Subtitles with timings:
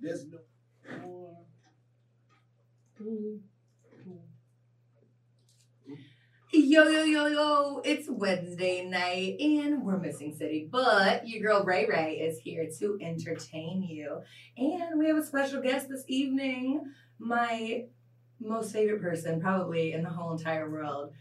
[0.00, 0.38] There's no
[1.02, 1.44] more.
[6.56, 11.86] Yo, yo, yo, yo, it's Wednesday night and we're missing City, but your girl Ray
[11.86, 14.20] Ray is here to entertain you.
[14.56, 16.82] And we have a special guest this evening,
[17.18, 17.86] my
[18.40, 21.12] most favorite person probably in the whole entire world,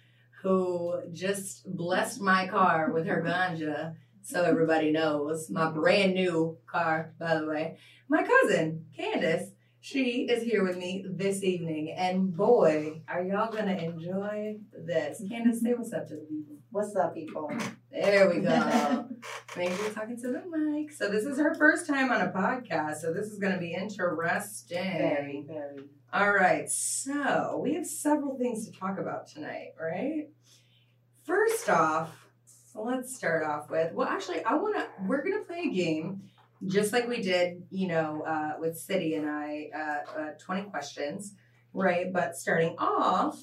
[0.43, 3.95] who just blessed my car with her ganja.
[4.25, 7.77] So everybody knows my brand new car, by the way.
[8.07, 9.49] My cousin, Candace,
[9.81, 15.21] she is here with me this evening, and boy, are y'all gonna enjoy this.
[15.27, 16.55] Candace, say what's up to the people.
[16.71, 17.51] What's up, people?
[17.91, 19.09] There we go.
[19.57, 20.93] Make sure you're talking to the mic.
[20.93, 24.77] So this is her first time on a podcast, so this is gonna be interesting.
[24.77, 25.83] Very, very.
[26.13, 30.29] All right, so we have several things to talk about tonight, right?
[31.25, 32.22] First off,
[32.73, 36.23] so let's start off with well, actually, I wanna we're gonna play a game
[36.65, 41.35] just like we did, you know, uh, with City and I, uh, uh, 20 questions,
[41.73, 42.11] right?
[42.11, 43.37] But starting off,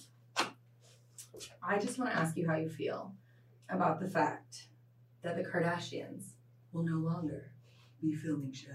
[1.63, 3.13] I just want to ask you how you feel
[3.69, 4.69] about the fact
[5.23, 6.31] that the Kardashians
[6.73, 7.53] will no longer
[8.01, 8.71] be filming shows.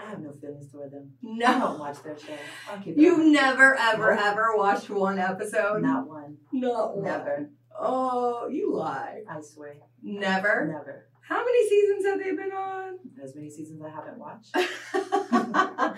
[0.00, 1.12] I have no feelings toward them.
[1.22, 1.58] I No.
[1.60, 2.32] don't watch their show.
[2.70, 4.24] I'll keep You've never, ever, Nope.
[4.24, 5.82] ever watched one episode?
[5.82, 6.38] Not one.
[6.52, 7.04] Not one.
[7.04, 7.50] Never.
[7.78, 9.22] Oh, you lie.
[9.28, 9.76] I swear.
[10.02, 10.66] Never?
[10.66, 11.06] Never.
[11.28, 12.98] How many seasons have they been on?
[13.22, 14.54] As many seasons I haven't watched.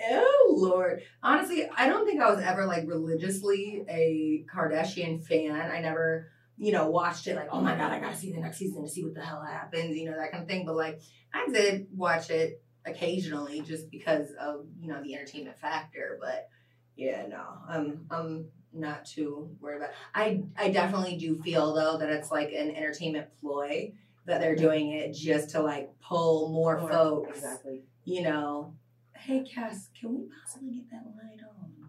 [0.10, 1.02] oh Lord.
[1.22, 5.70] Honestly, I don't think I was ever like religiously a Kardashian fan.
[5.70, 8.58] I never, you know, watched it like, oh my god, I gotta see the next
[8.58, 10.64] season to see what the hell happens, you know, that kind of thing.
[10.64, 11.00] But like
[11.34, 16.18] I did watch it occasionally just because of, you know, the entertainment factor.
[16.20, 16.48] But
[16.96, 17.44] yeah, no.
[17.68, 22.52] I'm I'm not too worried about I I definitely do feel though that it's like
[22.52, 23.92] an entertainment ploy
[24.26, 27.82] that they're doing it just to like pull more Or- folks Exactly.
[28.04, 28.74] you know,
[29.16, 31.88] hey Cass, can we possibly get that light on?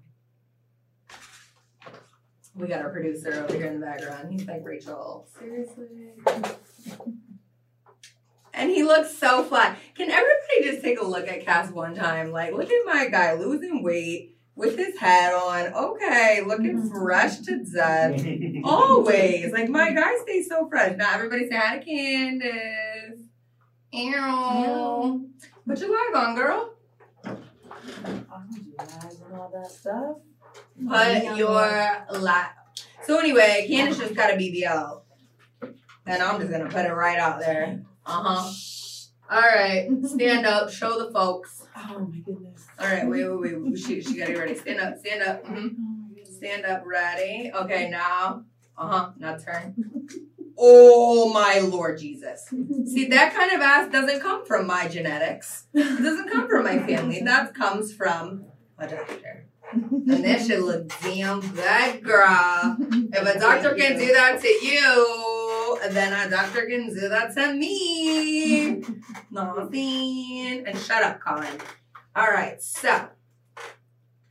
[2.56, 4.32] We got our producer over here in the background.
[4.32, 6.12] He's like, Rachel, seriously?
[8.56, 9.80] And he looks so flat.
[9.96, 12.32] Can everybody just take a look at Cass one time?
[12.32, 15.74] Like, look at my guy losing weight with his hat on.
[15.74, 18.26] Okay, looking fresh to death.
[18.64, 19.52] Always.
[19.52, 20.98] Like, my guy stays so fresh.
[20.98, 23.22] Now, everybody say hi to Candace.
[23.92, 25.30] Ew.
[25.68, 26.74] Put your live on, girl.
[27.26, 30.18] You guys and all that stuff.
[30.88, 31.50] Put your
[32.20, 32.50] live.
[33.06, 35.02] So anyway, Candace just got a BBL.
[36.06, 37.82] And I'm just gonna put it right out there.
[38.06, 38.52] Uh-huh.
[39.30, 39.90] All right.
[40.06, 40.70] Stand up.
[40.70, 41.63] Show the folks.
[41.76, 42.66] Oh my goodness.
[42.80, 43.08] All right.
[43.08, 43.78] Wait, wait, wait.
[43.80, 44.56] She, she got it ready.
[44.56, 45.00] Stand up.
[45.00, 45.46] Stand up.
[45.46, 46.36] hmm Oh.
[46.38, 46.84] Stand up.
[46.86, 47.52] Ready.
[47.54, 48.44] Okay, now.
[48.78, 49.12] Uh-huh.
[49.18, 49.76] Now turn.
[50.58, 52.48] Oh my Lord Jesus.
[52.50, 55.66] See, that kind of ass doesn't come from my genetics.
[55.74, 57.22] It doesn't come from my family.
[57.22, 58.46] That comes from
[58.78, 59.48] a doctor.
[59.74, 62.78] And that should look damn good, girl.
[62.80, 65.33] If a doctor can do that to you,
[65.92, 68.84] then a doctor can do that to me.
[69.32, 70.64] Nothing.
[70.68, 71.60] And shut up, Colin.
[72.16, 73.10] All right, so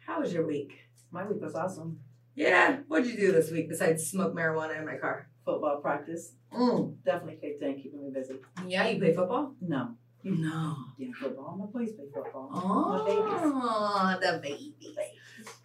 [0.07, 0.79] how was your week?
[1.11, 2.01] My week was awesome.
[2.35, 5.29] Yeah, what'd you do this week besides smoke marijuana in my car?
[5.45, 6.35] Football practice.
[6.53, 6.97] Mm.
[7.05, 8.35] Definitely kicked in, keeping me busy.
[8.67, 9.55] Yeah, you play football?
[9.61, 9.97] No.
[10.25, 10.77] No.
[10.99, 11.57] Yeah, football.
[11.59, 12.49] My boys play football.
[12.53, 14.75] Oh, the baby.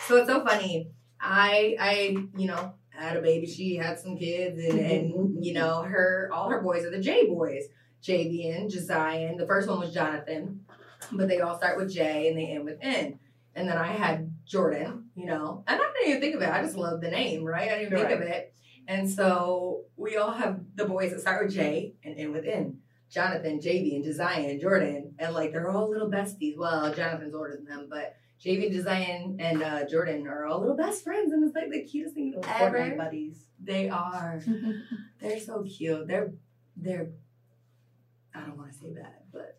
[0.02, 0.90] So it's so funny.
[1.19, 3.46] I, I, you know, had a baby.
[3.47, 5.19] She had some kids, and, and mm-hmm.
[5.19, 5.44] Mm-hmm.
[5.44, 7.63] you know, her all her boys are the J boys.
[8.03, 9.28] Javian, Josiah.
[9.28, 10.62] And the first one was Jonathan,
[11.12, 13.19] but they all start with J and they end with N.
[13.56, 16.50] And then I had Jordan, you know, and I didn't even think of it.
[16.50, 17.72] I just loved the name, right?
[17.72, 18.53] I didn't even think of it.
[18.88, 22.80] And so we all have the boys that start with J and end with N.
[23.09, 26.57] Jonathan, Josiah, and Jordan, and like they're all little besties.
[26.57, 31.03] Well, Jonathan's older than them, but JV, Design and uh, Jordan are all little best
[31.03, 32.78] friends, and it's like the cutest thing Those ever.
[32.80, 33.46] Fortnite buddies.
[33.64, 34.42] They are.
[35.20, 36.08] They're so cute.
[36.08, 36.31] They're
[36.75, 37.09] they're.
[38.36, 39.58] I don't want to say that, but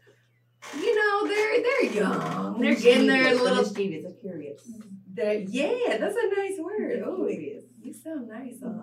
[0.81, 2.60] you know they're they're young.
[2.60, 3.63] They're getting their little.
[3.65, 4.04] mischievous.
[4.13, 4.71] I'm curious.
[5.13, 7.03] They're, yeah, that's a nice word.
[7.04, 7.65] Oh, it is.
[7.83, 8.78] you sound nice on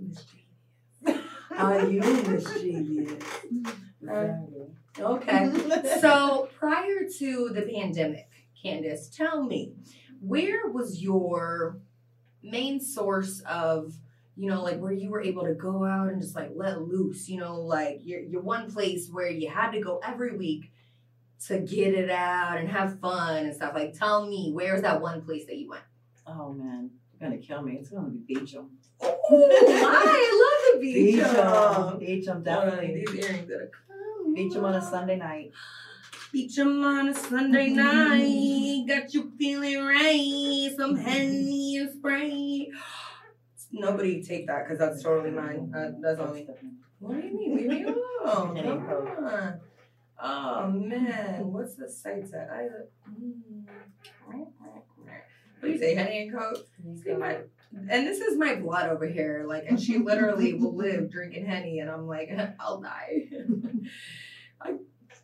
[0.00, 1.22] mischievous.
[1.56, 3.24] Are you mischievous?
[4.00, 4.32] Very.
[5.00, 5.50] Okay.
[6.02, 8.28] so prior to the pandemic,
[8.62, 9.72] Candace, tell me,
[10.20, 11.78] where was your
[12.42, 13.94] main source of,
[14.36, 17.28] you know, like where you were able to go out and just like let loose,
[17.28, 20.70] you know, like your your one place where you had to go every week
[21.46, 23.74] to get it out and have fun and stuff.
[23.74, 25.82] Like tell me, where's that one place that you went?
[26.26, 27.78] Oh man, you're gonna kill me.
[27.80, 28.70] It's gonna be Beecham.
[29.02, 31.16] Oh, I love the beach.
[31.16, 31.98] Beecham.
[31.98, 32.86] Beecham, Definitely.
[32.88, 33.04] definitely.
[33.16, 34.34] These earrings that are coming.
[34.34, 35.50] Beecham on a Sunday night.
[36.32, 38.84] Beach 'em on a Sunday night.
[38.88, 40.70] Got you feeling right.
[40.76, 42.68] Some Henny and Sprite.
[43.70, 45.72] Nobody take that because that's totally mine.
[45.76, 46.48] Uh, that's only.
[47.00, 47.56] What do you mean?
[47.56, 47.84] Leave me
[48.24, 48.56] alone.
[48.56, 49.60] Come on.
[50.22, 52.48] Oh man, what's the site at?
[52.50, 52.68] I.
[53.10, 53.64] Mm.
[55.62, 56.66] What do you say, Henny and Coke?
[57.04, 57.36] See my,
[57.88, 59.44] and this is my blood over here.
[59.46, 62.30] Like, and she literally will live drinking henny, and I'm like,
[62.60, 63.28] I'll die.
[64.60, 64.74] I,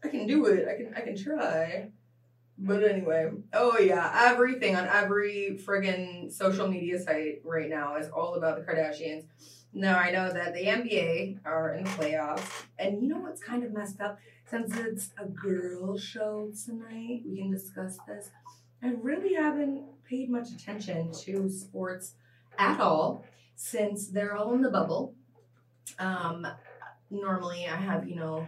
[0.04, 0.68] I can do it.
[0.68, 1.90] I can, I can try.
[2.58, 8.34] But anyway, oh yeah, everything on every friggin' social media site right now is all
[8.34, 9.24] about the Kardashians.
[9.72, 13.62] Now I know that the NBA are in the playoffs, and you know what's kind
[13.62, 14.18] of messed up?
[14.50, 18.30] Since it's a girl show tonight, we can discuss this.
[18.82, 22.14] I really haven't paid much attention to sports
[22.58, 23.24] at all
[23.56, 25.14] since they're all in the bubble.
[25.98, 26.46] Um,
[27.10, 28.46] normally I have, you know,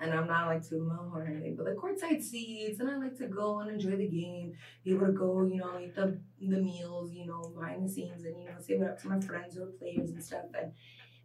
[0.00, 3.16] and I'm not like to moan or anything, but the courtside seats, and I like
[3.18, 4.54] to go and enjoy the game,
[4.84, 8.24] be able to go, you know, eat the the meals, you know, behind the scenes,
[8.24, 10.46] and you know, say what up to my friends are players and stuff.
[10.60, 10.72] And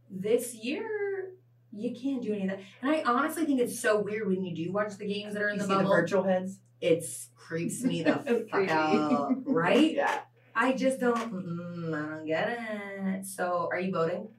[0.10, 1.32] this year,
[1.72, 2.60] you can't do any of that.
[2.82, 5.50] And I honestly think it's so weird when you do watch the games that are
[5.50, 5.90] in You the see the bubble.
[5.92, 6.60] virtual heads?
[6.82, 9.96] it's creeps me the fuck out, right?
[9.96, 10.20] Yeah.
[10.58, 11.18] I just don't.
[11.34, 13.26] Mm, I don't get it.
[13.26, 14.30] So, are you voting?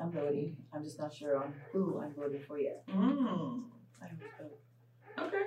[0.00, 0.56] I'm voting.
[0.72, 2.82] I'm just not sure on who I'm voting for yet.
[2.88, 3.62] Mm.
[4.02, 4.06] I
[4.38, 5.42] hope Okay.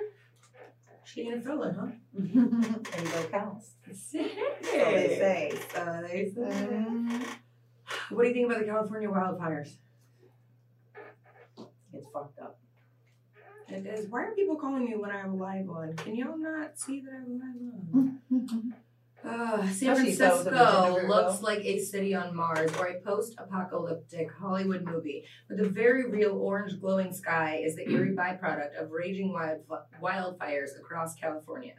[1.04, 1.86] She ain't a villain, huh?
[2.16, 3.72] and Any vote counts.
[3.92, 5.52] So they say.
[5.72, 7.20] So they say.
[8.10, 9.70] What do you think about the California wildfires?
[11.92, 12.58] It's fucked up.
[13.68, 14.08] It is.
[14.08, 15.94] Why are people calling me when I'm live on?
[15.96, 17.74] Can y'all not see that I'm live
[18.32, 18.72] on?
[19.26, 23.00] Uh, San Especially so with the Francisco looks like a city on Mars or a
[23.00, 25.24] post-apocalyptic Hollywood movie.
[25.48, 29.62] But the very real orange glowing sky is the eerie byproduct of raging wild
[30.02, 31.74] wildfires across California.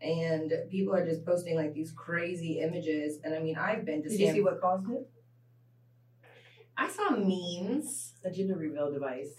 [0.00, 3.20] And people are just posting like these crazy images.
[3.22, 4.34] And I mean, I've been to Did you San.
[4.34, 5.08] see what caused it?
[6.76, 8.14] I saw memes.
[8.24, 9.34] The gender reveal device.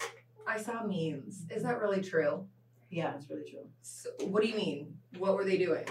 [0.46, 1.44] I saw memes.
[1.50, 2.46] Is that really true?
[2.88, 3.66] Yeah, it's really true.
[3.82, 4.96] So, what do you mean?
[5.18, 5.84] What were they doing?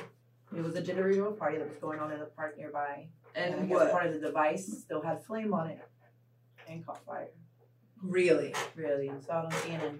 [0.55, 3.07] It was a gender reveal party that was going on in the park nearby.
[3.35, 3.91] I And guess what?
[3.91, 5.79] part of the device still had flame on it
[6.69, 7.29] and caught fire.
[8.01, 8.53] Really?
[8.75, 9.11] Really.
[9.25, 9.99] Saw it on CNN.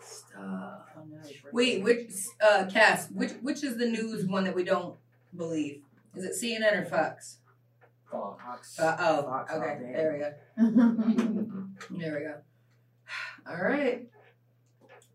[0.00, 0.88] Stop.
[0.96, 2.10] Oh, no, it's Wait, which
[2.44, 4.96] uh Cass, which which is the news one that we don't
[5.36, 5.82] believe?
[6.16, 7.38] Is it CNN or Fox?
[8.10, 8.78] Fox.
[8.78, 9.78] Uh, oh, Fox okay.
[9.94, 11.68] There we go.
[11.90, 12.34] There we go.
[13.50, 14.06] All right.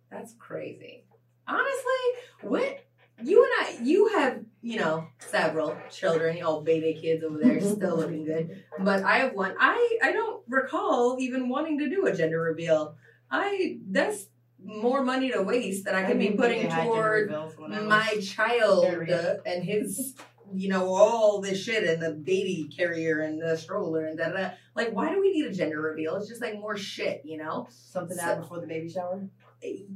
[0.09, 1.03] That's crazy.
[1.47, 2.03] Honestly,
[2.43, 2.85] what
[3.23, 7.97] you and I you have, you know, several children, all baby kids over there still
[7.97, 8.63] looking good.
[8.79, 9.55] But I have one.
[9.59, 12.95] I I don't recall even wanting to do a gender reveal.
[13.31, 14.27] I that's
[14.63, 17.21] more money to waste that I could be didn't think putting they had gender toward
[17.29, 20.15] reveals when I was- my child uh, and his
[20.53, 24.37] you know all this shit and the baby carrier and the stroller and da da
[24.37, 24.49] da.
[24.75, 27.67] like why do we need a gender reveal it's just like more shit you know
[27.69, 29.27] Something So- happened before the baby shower.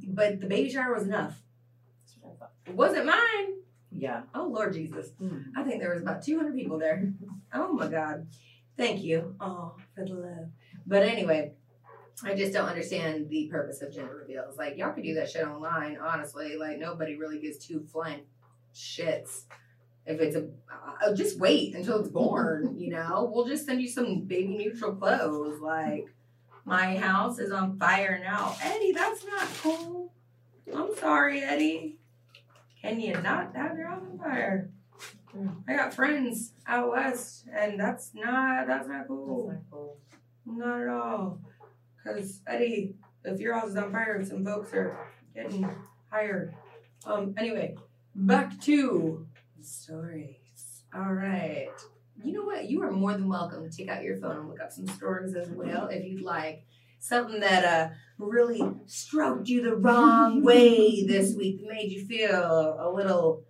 [0.10, 1.42] but the baby shower was enough
[2.02, 2.31] That's what I thought.
[2.66, 3.54] It wasn't mine
[3.92, 4.22] Yeah.
[4.36, 5.46] oh lord jesus Mm.
[5.56, 7.12] i think there was about 200 people there
[7.54, 8.28] oh my god
[8.78, 10.48] thank you oh for the love
[10.86, 11.54] but anyway
[12.24, 14.56] I just don't understand the purpose of gender reveals.
[14.56, 16.56] Like y'all could do that shit online, honestly.
[16.56, 18.22] Like nobody really gives two flying
[18.76, 19.46] shits.
[20.06, 20.48] If it's a,
[21.04, 22.76] uh, just wait until it's born.
[22.78, 25.62] You know, we'll just send you some baby neutral clothes.
[25.62, 26.14] Like
[26.64, 28.92] my house is on fire now, Eddie.
[28.92, 30.14] That's not cool.
[30.76, 31.98] I'm sorry, Eddie.
[32.82, 34.70] Can you not have your house on fire?
[35.68, 39.48] I got friends out west, and that's not that's not That's cool.
[39.48, 39.98] not cool.
[40.46, 41.40] Not at all.
[42.04, 44.98] Because, Eddie, if your house is on fire, some folks are
[45.36, 45.70] getting
[46.10, 46.54] hired.
[47.06, 47.78] Um, anyway,
[48.16, 49.28] back to
[49.62, 50.84] stories.
[50.94, 51.70] All right.
[52.24, 52.70] You know what?
[52.70, 55.36] You are more than welcome to take out your phone and look up some stories
[55.36, 56.66] as well if you'd like.
[57.02, 62.90] Something that uh really stroked you the wrong way this week made you feel a
[62.94, 63.44] little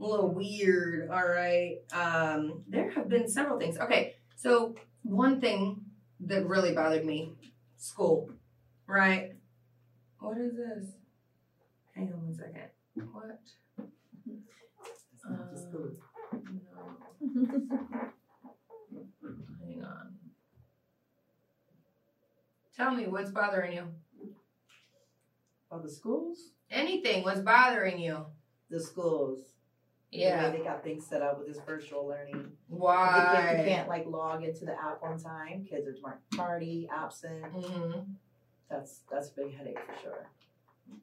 [0.00, 1.76] a little weird, all right?
[1.92, 3.78] Um, there have been several things.
[3.78, 5.80] Okay, so one thing
[6.20, 7.32] that really bothered me
[7.76, 8.30] school,
[8.86, 9.32] right?
[10.18, 10.86] What is this?
[11.94, 12.70] Hang on one second.
[13.12, 13.40] What?
[15.14, 15.92] It's not just cool.
[16.32, 16.96] No.
[19.60, 20.14] Hang on.
[22.76, 23.84] Tell me what's bothering you.
[25.70, 26.50] Oh, the schools?
[26.70, 28.26] Anything, what's bothering you?
[28.70, 29.40] The schools.
[30.12, 30.50] The Yeah.
[30.50, 32.36] way they got things set up with this virtual learning.
[32.36, 33.62] If you Why?
[33.64, 35.64] can't like log into the app on time.
[35.68, 37.44] Kids are marked tardy, absent.
[37.46, 38.00] hmm
[38.68, 40.26] That's that's a big headache for sure.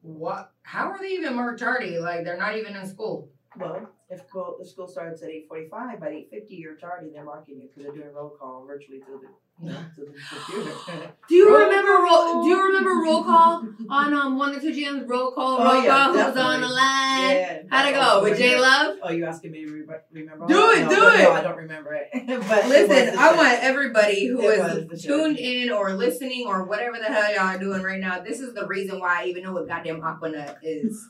[0.01, 0.51] What?
[0.63, 1.97] How are they even marked tardy?
[1.97, 3.29] Like they're not even in school.
[3.57, 7.23] Well, if school, the school starts at eight forty-five, by eight fifty, you're tardy, they're
[7.23, 11.13] marking you because they're doing roll call virtually through the, you know, through the computer.
[12.41, 13.23] Do you remember roll?
[13.23, 13.61] call.
[13.61, 15.59] Do you remember roll call on um one or two GM's roll call?
[15.59, 16.13] Oh, Roll yeah, call.
[16.13, 17.35] Who's on the line?
[17.35, 17.61] Yeah.
[17.69, 18.97] How'd it go with J Love?
[19.03, 20.47] Oh, you asking me to re- remember?
[20.47, 21.23] Do it, No, do it.
[21.23, 22.09] No, I don't remember it.
[22.47, 26.97] but Listen, the I want everybody who It is tuned in or listening or whatever
[26.97, 28.21] the hell y'all are doing right now.
[28.21, 31.07] This is the reason why I even know what goddamn Aquanet is.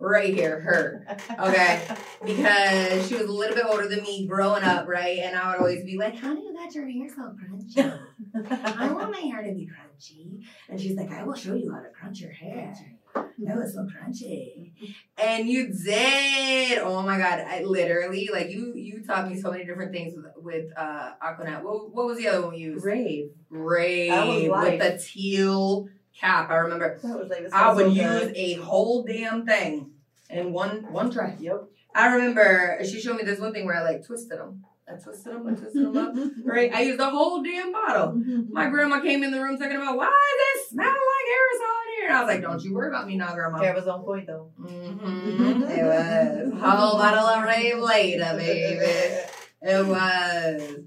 [0.00, 1.06] Right here, her.
[1.38, 1.82] Okay.
[2.22, 5.20] Because she was a little bit older than me growing up, right?
[5.20, 8.78] And I would always be like, How do you got your hair so crunchy?
[8.78, 10.42] I want my hair to be crunchy.
[10.68, 12.74] And she's like, I will show you how to crunch your hair.
[13.14, 14.72] That was so crunchy.
[15.16, 16.78] And you did.
[16.78, 17.40] Oh my god.
[17.40, 21.62] I literally like you you taught me so many different things with, with uh Aquanet.
[21.62, 22.84] What, what was the other one we used?
[22.84, 23.30] Rave.
[23.48, 25.88] Rave with the teal
[26.20, 26.50] cap.
[26.50, 28.36] I remember That was like, I would use good.
[28.36, 29.90] a whole damn thing
[30.28, 31.36] in one one try.
[31.38, 31.64] Yep.
[31.94, 34.64] I remember she showed me this one thing where I like twisted them.
[34.88, 36.14] I twisted them, I twisted them up.
[36.44, 38.12] Right, I used the whole damn bottle.
[38.50, 41.92] My grandma came in the room talking about why does it smell like aerosol in
[41.96, 42.06] here?
[42.08, 44.26] And I was like, "Don't you worry about me now, grandma." It was on point
[44.26, 44.50] though.
[44.60, 45.62] Mm-hmm.
[45.62, 49.20] It was whole bottle of rave later, baby.
[49.62, 50.78] It was.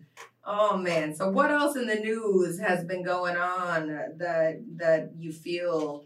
[0.45, 1.15] Oh man.
[1.15, 6.05] So what else in the news has been going on that that you feel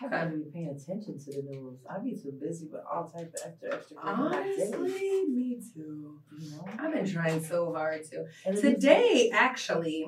[0.00, 1.78] I haven't been paying attention to the news.
[1.88, 6.20] I've been too busy with all type of extra extra honestly me too.
[6.38, 6.64] You know.
[6.78, 8.26] I've been trying so hard to.
[8.44, 10.06] And Today actually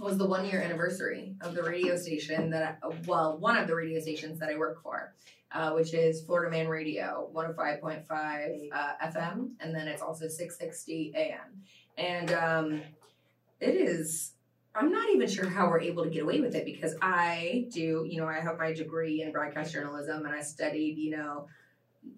[0.00, 3.74] was the one year anniversary of the radio station that I, well, one of the
[3.74, 5.14] radio stations that I work for.
[5.52, 11.62] Uh, which is Florida Man Radio, 105.5 uh, FM, and then it's also 660 AM.
[11.96, 12.82] And um,
[13.60, 14.32] it is,
[14.74, 18.06] I'm not even sure how we're able to get away with it because I do,
[18.08, 21.48] you know, I have my degree in broadcast journalism and I studied, you know,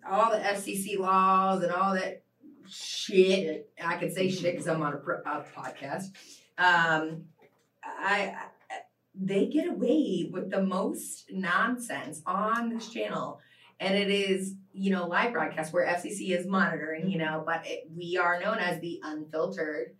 [0.09, 2.23] all the FCC laws and all that
[2.69, 3.71] shit.
[3.83, 6.07] I can say shit because I'm on a, a podcast.
[6.59, 7.25] Um,
[7.85, 8.45] I, I
[9.21, 13.41] they get away with the most nonsense on this channel,
[13.81, 17.11] and it is you know live broadcast where FCC is monitoring.
[17.11, 19.95] You know, but it, we are known as the unfiltered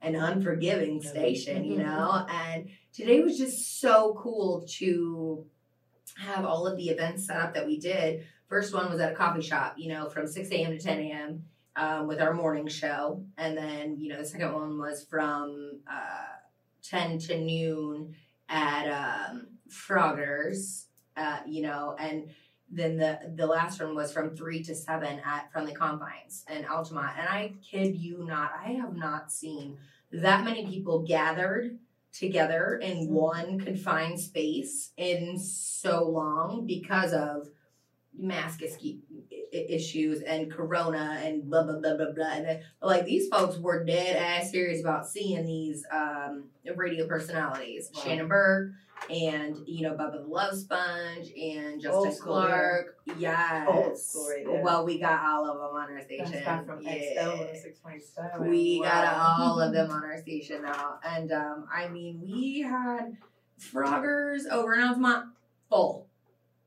[0.00, 1.64] and unforgiving station.
[1.64, 5.46] You know, and today was just so cool to
[6.18, 8.24] have all of the events set up that we did.
[8.48, 10.70] First one was at a coffee shop, you know, from 6 a.m.
[10.70, 11.44] to 10 a.m.
[11.76, 13.24] Um, with our morning show.
[13.36, 16.36] And then, you know, the second one was from uh,
[16.82, 18.14] 10 to noon
[18.48, 18.88] at
[19.30, 20.86] um, Frogger's,
[21.16, 22.28] uh, you know, and
[22.74, 27.18] then the the last one was from 3 to 7 at Friendly Confines in Altamonte.
[27.18, 29.78] And I kid you not, I have not seen
[30.12, 31.78] that many people gathered
[32.12, 37.48] together in one confined space in so long because of
[38.16, 42.60] mask is- i- i- issues and corona and blah blah blah blah blah and then,
[42.82, 46.44] like these folks were dead ass serious about seeing these um
[46.76, 48.02] radio personalities Wow.
[48.02, 48.70] shannon burke
[49.10, 52.34] and you know Bubba the Love Sponge and Justin Old school.
[52.34, 52.96] Clark.
[53.18, 53.68] Yes.
[53.68, 54.62] Old school there.
[54.62, 56.42] well, we got all of them on our station.
[56.64, 56.92] From Yeah.
[57.22, 58.48] XL to six twenty seven.
[58.48, 61.00] We got all of them on our station now.
[61.04, 63.16] And um, I mean, we had
[63.60, 65.24] Froggers over in Altamonte
[65.68, 66.03] full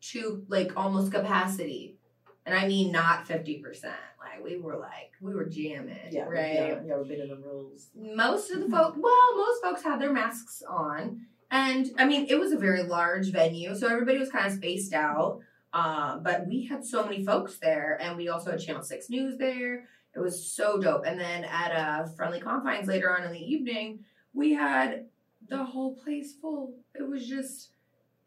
[0.01, 1.98] to like almost capacity.
[2.46, 3.62] And I mean, not 50%.
[3.84, 6.54] Like, we were like, we were jamming, Yeah, right?
[6.54, 7.89] Yeah, yeah, we've been in the rules.
[7.96, 11.25] Most of the folk, well, most folks had their masks on.
[11.51, 14.94] And I mean, it was a very large venue, so everybody was kind of spaced
[14.94, 15.39] out.
[15.74, 19.38] Uh, but we had so many folks there, and we also had Channel 6 News
[19.38, 19.88] there.
[20.16, 21.04] It was so dope.
[21.06, 24.00] And then at uh, Friendly Confines later on in the evening,
[24.34, 25.06] we had
[25.48, 26.74] the whole place full.
[26.96, 27.70] It was just,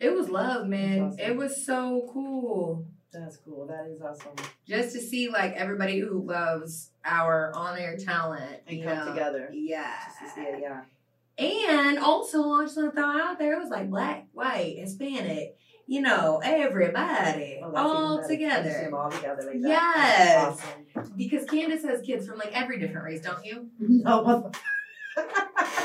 [0.00, 1.02] it was love, man.
[1.02, 1.18] Awesome.
[1.20, 3.66] It was so cool That's cool.
[3.66, 4.32] That is awesome.
[4.66, 9.50] just to see like everybody who loves our on-air talent And come know, together.
[9.52, 9.94] Yeah.
[10.06, 10.82] Just to see it, yeah.
[11.38, 15.56] And also, I just want to throw out there, it was like black, white, Hispanic,
[15.86, 18.68] you know, everybody Oh, all together.
[18.68, 19.68] them all together like that.
[19.68, 20.60] Yes.
[20.94, 21.12] Awesome.
[21.16, 23.68] Because Candace has kids from like every different race, don't you?
[23.80, 24.52] No,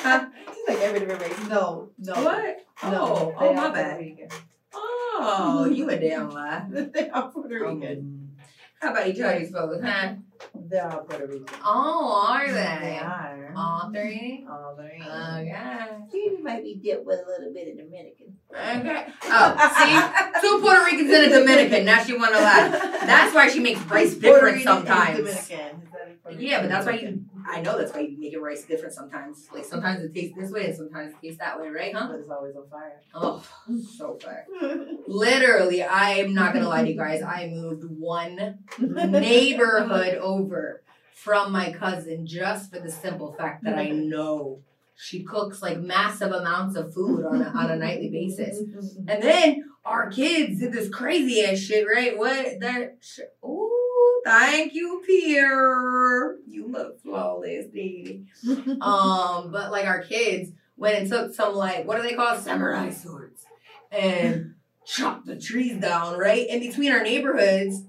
[0.06, 1.50] what the She's like every different race.
[1.50, 2.14] No, no.
[2.14, 2.58] What?
[2.84, 4.00] No, Oh, they oh, are my Puerto bad.
[4.00, 4.30] Rican.
[4.74, 6.66] Oh, you a damn lie.
[6.70, 7.82] they are Puerto Rican.
[8.00, 8.30] Um,
[8.82, 10.14] how about you tell these folks, huh?
[10.54, 11.46] They're Puerto Rican.
[11.66, 13.00] Oh, are They they?
[13.02, 13.35] are.
[13.56, 13.94] All mm-hmm.
[13.94, 14.46] three?
[14.50, 15.04] All three.
[15.10, 15.88] Oh, okay.
[16.12, 18.38] She might be dipped with a little bit of Dominican.
[18.52, 19.08] Okay.
[19.24, 20.42] Oh, see?
[20.42, 21.86] Two Puerto Ricans and a Dominican.
[21.86, 22.72] Now she wanna laugh.
[23.06, 25.18] That's why she makes rice different sometimes.
[25.18, 25.36] Dominican.
[25.36, 27.26] Is that a Puerto Yeah, but that's why you.
[27.48, 29.48] I know that's why you make your rice different sometimes.
[29.54, 31.94] Like sometimes it tastes this way and sometimes it tastes that way, right?
[31.96, 32.08] Huh?
[32.10, 33.02] But it's always on fire.
[33.14, 33.44] Oh,
[33.98, 34.48] so fair.
[35.08, 37.22] Literally, I'm not gonna lie to you guys.
[37.22, 40.82] I moved one neighborhood over
[41.16, 44.60] from my cousin just for the simple fact that I know
[44.98, 48.60] she cooks like massive amounts of food on a, on a nightly basis.
[49.08, 52.18] And then our kids did this crazy ass shit, right?
[52.18, 52.98] What that?
[53.00, 56.36] Sh- Ooh, thank you, Pierre.
[56.48, 58.26] You look flawless, baby.
[58.82, 62.90] um, but like our kids went and took some like what do they call samurai
[62.90, 63.46] swords
[63.90, 64.56] and
[64.86, 66.46] chopped the trees down, right?
[66.50, 67.84] In between our neighborhoods.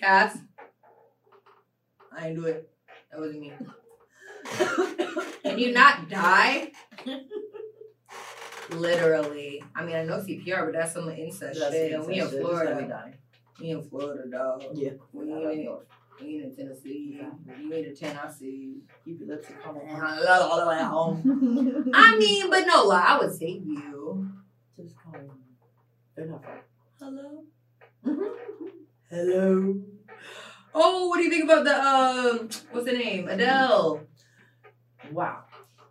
[0.00, 0.38] Cass,
[2.18, 2.68] I didn't do it.
[3.10, 3.52] That wasn't me.
[5.44, 6.72] Can you not die?
[8.70, 9.62] Literally.
[9.74, 11.92] I mean, I know CPR, but that's some incest That's shit.
[11.92, 12.42] And we in incest shit.
[12.42, 13.12] Just let me Florida.
[13.60, 14.64] We in Florida, dog.
[14.74, 14.90] Yeah.
[15.12, 15.70] We ain't,
[16.20, 17.20] we in Tennessee.
[17.56, 18.82] We in Tennessee.
[19.04, 21.90] Keep your lips all the way home.
[21.94, 24.28] I mean, but no lie, I would save you.
[24.76, 25.30] Just call them.
[26.16, 26.64] They're not far.
[26.98, 27.44] Hello?
[28.04, 28.66] Mm-hmm.
[29.08, 29.80] Hello?
[30.80, 33.26] Oh, what do you think about the, um, what's the name?
[33.28, 34.00] Adele.
[35.10, 35.44] Wow.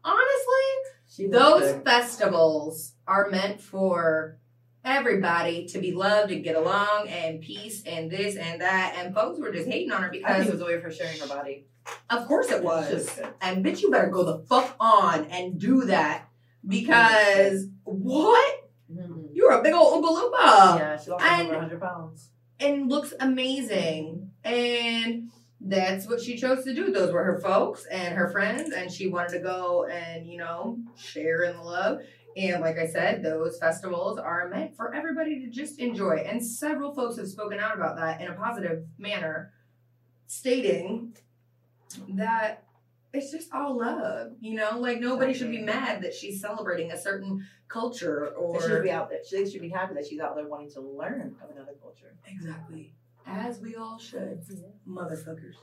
[0.03, 4.37] Honestly, She those festivals are meant for
[4.85, 8.95] everybody to be loved and get along and peace and this and that.
[8.97, 10.89] And folks were just hating on her I think because, it was a way for
[10.91, 11.65] sharing her body.
[12.09, 13.19] of course it was.
[13.41, 16.29] And bitch, you better go the fuck on and do that
[16.65, 18.69] because what?
[18.89, 19.29] Mhm.
[19.33, 20.79] You're a big old Oompa Loompa.
[20.79, 22.29] yeah, she lost and- over 100 pounds.
[22.61, 24.26] and looks amazing.
[24.47, 26.91] And that's what she chose to do.
[26.91, 30.79] Those were her folks and her friends, and she wanted to go and, you know,
[30.95, 32.01] share in the love.
[32.35, 36.17] And like I said, those festivals are meant for everybody to just enjoy.
[36.17, 39.51] And several folks have spoken out about that in a positive manner,
[40.27, 41.15] stating
[42.09, 42.63] that
[43.11, 44.77] it's just all love, you know?
[44.77, 49.09] Like nobody should be mad that she's celebrating a certain culture They should be out
[49.09, 49.19] there.
[49.27, 52.13] She should be happy that she's out there wanting to learn of another culture.
[52.27, 52.93] Exactly.
[53.27, 54.41] As we all should.
[54.87, 55.55] Motherfuckers.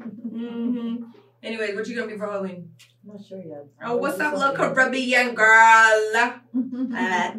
[0.00, 1.04] Mm-hmm.
[1.42, 2.70] Anyways, what you gonna be for Halloween?
[3.04, 3.66] I'm not sure yet.
[3.84, 5.50] Oh, what's up, little Caribbean girl?
[6.54, 7.32] Uh,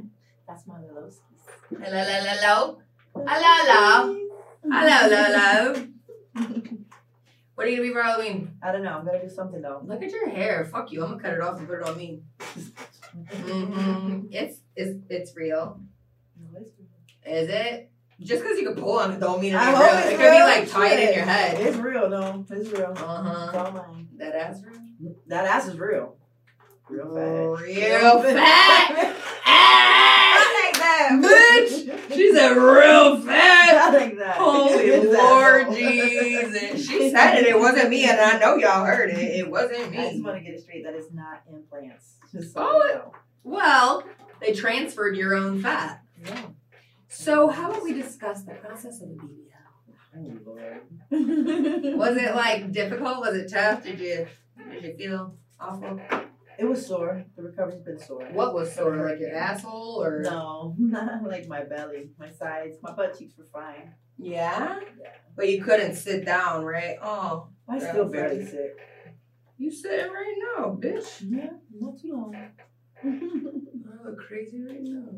[0.47, 1.45] That's my little skis.
[1.69, 2.77] hello, hello, hello.
[3.13, 4.17] Hello, hello.
[4.63, 5.87] Hello, hello.
[7.55, 8.57] What are you gonna be for Halloween?
[8.63, 8.97] I don't know.
[8.97, 9.81] I'm gonna do something though.
[9.85, 10.65] Look at your hair.
[10.65, 11.03] Fuck you.
[11.03, 12.21] I'm gonna cut it off and put it on me.
[13.13, 14.27] Mm-hmm.
[14.31, 15.81] It's it's it's real.
[16.39, 16.87] No, it's good.
[17.29, 17.90] Is it?
[18.21, 20.13] Just because you can pull on it don't mean it's I real.
[20.13, 21.59] It could be like tied in your head.
[21.59, 22.45] It's real though.
[22.49, 22.93] It's real.
[22.95, 23.57] Uh-huh.
[23.57, 24.07] All mine.
[24.17, 25.15] That ass real?
[25.27, 26.15] That ass is real.
[26.87, 27.63] Real fat.
[27.65, 29.15] Real fat.
[29.45, 31.19] I like that.
[31.23, 33.75] Bitch, She said real fat.
[33.75, 34.35] I like that.
[34.37, 35.71] Holy Lord.
[35.73, 36.87] Jesus.
[36.87, 37.47] She said it.
[37.47, 39.17] It wasn't me, and I know y'all heard it.
[39.17, 39.97] It wasn't me.
[39.97, 40.83] I just want to get it straight.
[40.83, 42.15] That is not implants.
[42.31, 43.13] Just so Oh, you know.
[43.43, 44.03] Well,
[44.41, 46.03] they transferred your own fat.
[46.23, 46.41] Yeah.
[47.13, 49.51] So how about we discuss the process of the BBL?
[50.15, 51.97] Oh, Lord.
[51.97, 53.19] Was it like difficult?
[53.19, 53.83] Was it tough?
[53.83, 54.27] Did you
[54.71, 55.99] did you feel awful?
[56.57, 57.25] It was sore.
[57.35, 58.25] The recovery's been sore.
[58.31, 58.95] What was sore?
[59.09, 60.73] like your asshole or No,
[61.25, 63.93] like my belly, my sides, my butt cheeks were fine.
[64.17, 64.79] Yeah?
[64.97, 65.07] Yeah.
[65.35, 66.95] But you couldn't sit down, right?
[67.01, 68.79] Oh, I still barely sick.
[69.57, 71.25] you sitting right now, bitch.
[71.27, 72.35] Yeah, not too long.
[73.03, 75.09] I look crazy right now.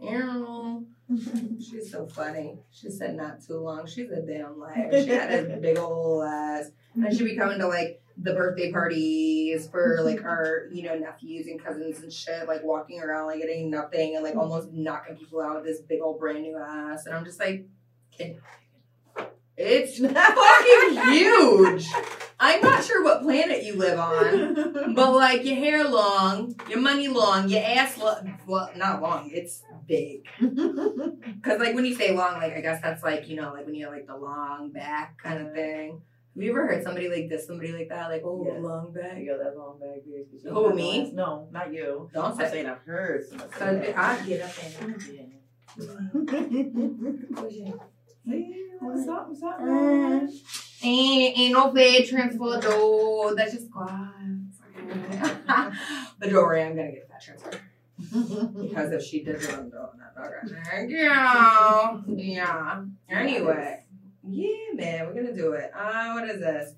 [0.00, 0.86] Ew.
[1.58, 2.58] She's so funny.
[2.70, 3.86] She said not too long.
[3.86, 4.90] She's a damn liar.
[4.92, 6.70] She had a big old ass.
[6.94, 11.46] And she'd be coming to like the birthday parties for like our, you know, nephews
[11.46, 15.16] and cousins and shit, like walking around like it ain't nothing and like almost knocking
[15.16, 17.06] people out with this big old brand new ass.
[17.06, 17.66] And I'm just like,
[18.16, 18.36] can
[19.56, 21.88] it's fucking huge.
[22.38, 24.94] I'm not sure what planet you live on.
[24.94, 28.38] But like your hair long, your money long, your ass long.
[28.46, 29.30] Well, not long.
[29.32, 30.26] It's big.
[31.42, 33.74] Cause like when you say long, like I guess that's like you know like when
[33.74, 36.02] you have like the long back kind of thing.
[36.34, 37.46] Have you ever heard somebody like this?
[37.48, 38.08] Somebody like that?
[38.10, 38.60] Like oh Yes.
[38.62, 39.18] long back.
[39.18, 40.22] you go, that long bag here.
[40.30, 41.00] 'cause you Who, have me?
[41.00, 42.08] last- No, not you.
[42.14, 42.48] Don't I'm say.
[42.50, 43.92] saying I've heard somebody.
[43.94, 44.94] I get up and.
[48.80, 49.66] What's up, what's up, Mm.
[49.66, 50.30] man?
[50.82, 53.34] Ain't, ain't no fed transfer though.
[53.36, 53.88] That's just but
[56.20, 57.50] don't worry, I'm gonna get that transfer.
[58.12, 60.26] Because if she does it, I'm doing that.
[60.26, 60.86] Okay.
[60.88, 62.00] Yeah.
[62.06, 62.84] Yeah.
[63.08, 63.84] Anyway,
[64.26, 65.70] Yeah, man, we're gonna do it.
[65.74, 66.74] Uh, what is this?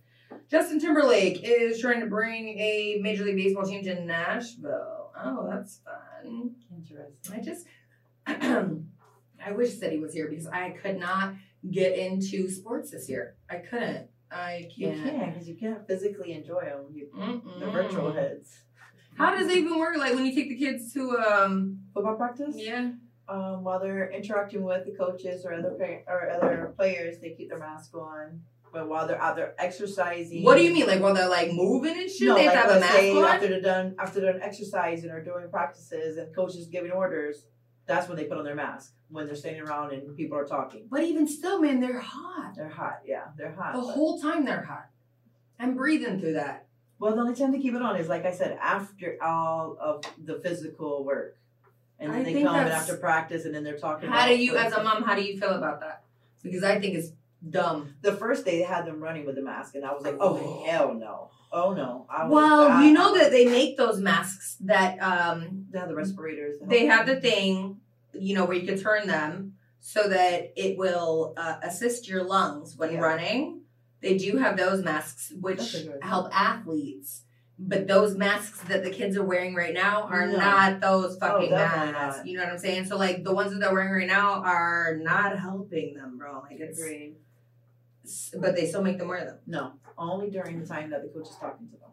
[0.51, 5.11] Justin Timberlake is trying to bring a Major League Baseball team to Nashville.
[5.23, 6.55] Oh, that's fun.
[6.77, 7.35] Interesting.
[7.35, 7.67] I just,
[8.27, 11.35] I wish that he was here because I could not
[11.71, 13.37] get into sports this year.
[13.49, 14.09] I couldn't.
[14.31, 15.03] I You can't.
[15.03, 16.87] can because you can't physically enjoy them.
[16.93, 17.09] You,
[17.59, 18.61] the virtual heads.
[19.21, 19.97] How does it even work?
[19.97, 22.55] Like when you take the kids to um, Football practice.
[22.57, 22.91] yeah.
[23.29, 25.77] Um, while they're interacting with the coaches or other
[26.09, 28.41] or other players, they keep their mask on.
[28.73, 30.87] But while they're out there exercising, What do you mean?
[30.87, 32.93] Like while they're like moving and shit, No, they have like to have a mask
[32.95, 33.25] say on.
[33.25, 37.45] after they're done after they're done exercising or doing practices and coaches giving orders,
[37.87, 40.87] that's when they put on their mask when they're standing around and people are talking.
[40.91, 42.55] But even still, man, they're hot.
[42.57, 43.75] They're hot, yeah, they're hot.
[43.75, 44.87] The whole time they're hot.
[45.59, 46.67] I'm breathing through that.
[47.01, 50.05] Well, the only time they keep it on is like I said after all of
[50.23, 51.37] the physical work,
[51.99, 54.09] and then I they come and after practice and then they're talking.
[54.09, 56.05] How do you, as a mom, how do you feel about that?
[56.43, 57.09] Because I think it's
[57.49, 57.95] dumb.
[58.03, 60.63] The first day they had them running with the mask, and I was like, oh
[60.67, 62.07] hell no, oh no.
[62.11, 65.89] I was, Well, I- you know that they make those masks that um they have
[65.89, 66.57] the respirators.
[66.63, 67.81] they have the thing,
[68.13, 72.77] you know, where you can turn them so that it will uh, assist your lungs
[72.77, 73.01] when Yeah.
[73.01, 73.60] running.
[74.03, 77.25] They do have those masks which That's a good- help athletes.
[77.63, 80.39] But those masks that the kids are wearing right now are No.
[80.39, 82.19] not those fucking definitely masks.
[82.21, 82.27] not.
[82.27, 82.87] You know what I'm saying?
[82.87, 86.41] So like the ones that they're wearing right now are not helping them, bro.
[86.41, 87.17] Like it's Agreed.
[88.39, 89.39] but they still make them wear them.
[89.47, 91.91] No, only during the time that the coach is talking to them.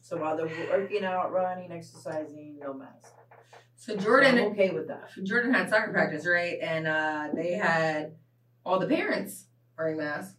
[0.00, 3.12] So while they're working out, running, exercising, no mask.
[3.76, 5.08] So So Jordan I'm okay with that.
[5.24, 6.58] Jordan had soccer practice, right?
[6.62, 8.14] And uh, they had
[8.64, 10.36] all the parents wearing masks,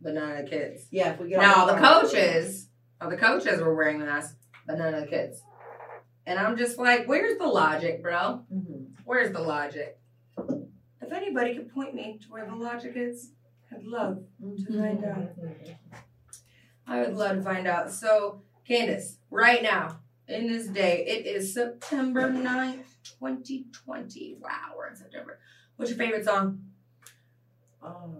[0.00, 0.86] but none of the kids.
[0.90, 2.68] Yeah, if we get Now on the coaches,
[3.00, 5.42] all the coaches were wearing masks, but none of the kids.
[6.26, 8.44] And I'm just like, where's the logic, bro?
[8.52, 8.88] Mhm.
[9.04, 9.98] Where's the logic?
[10.38, 13.30] If anybody could point me to where the logic is,
[13.72, 15.30] I'd love to find out.
[16.86, 17.92] I would love to find out.
[17.92, 24.38] So, Candace, right now, in this day, it is September 9th, 2020.
[24.40, 25.38] Wow, we're in September.
[25.76, 26.64] What's your favorite song?
[27.82, 28.12] Oh!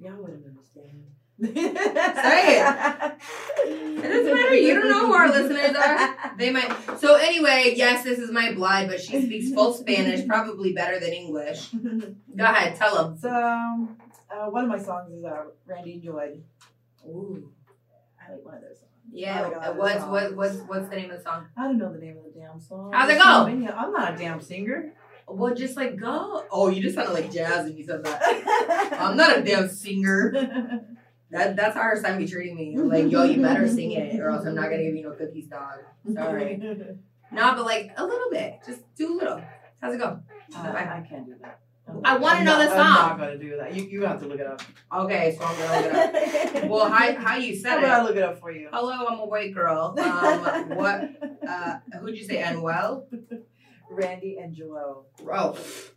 [0.00, 1.04] Y'all wouldn't understand.
[1.42, 3.12] Say it.
[3.62, 4.54] It doesn't matter.
[4.54, 6.16] You don't know who our listeners are.
[6.38, 6.72] They might.
[6.98, 11.10] So, anyway, yes, this is my blood, but she speaks full Spanish, probably better than
[11.12, 11.68] English.
[11.70, 13.18] Go ahead, tell them.
[13.18, 13.96] so, um,
[14.30, 16.36] uh, one of my songs is uh, Randy and Joy.
[17.06, 17.52] Ooh.
[18.18, 18.90] I like one of those songs.
[19.12, 21.46] Yeah, I like a lot of what's, what, what's, what's the name of the song?
[21.56, 22.92] I don't know the name of the damn song.
[22.92, 23.74] How's it There's go?
[23.76, 24.94] I'm not a damn singer.
[25.30, 26.44] Well, just like go.
[26.50, 28.92] Oh, you just sounded like jazz when you said that.
[29.00, 30.32] I'm not a damn singer.
[31.30, 32.76] That that's how her son be treating me.
[32.76, 35.46] Like, yo, you better sing it, or else I'm not gonna give you no cookies,
[35.46, 35.78] dog.
[36.12, 36.60] Sorry.
[37.32, 38.58] No, but like a little bit.
[38.66, 39.40] Just do a little.
[39.80, 40.18] How's it go?
[40.56, 41.60] I, I can't do that.
[42.04, 42.78] I wanna know not- song.
[42.80, 43.72] I'm not gonna do that.
[43.72, 44.60] You you have to look it up.
[44.92, 46.64] Okay, so I'm gonna look it up.
[46.68, 48.04] Well, how how you How said about I it?
[48.08, 48.68] look it up for you?
[48.72, 49.94] Hello, I'm a white girl.
[49.96, 51.10] Um, what?
[51.48, 52.42] Uh, who'd you say?
[52.42, 53.04] Anuel?
[53.90, 55.06] Randy and Joel.
[55.30, 55.58] Oh,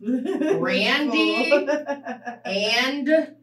[0.58, 1.52] Randy?
[2.44, 3.36] and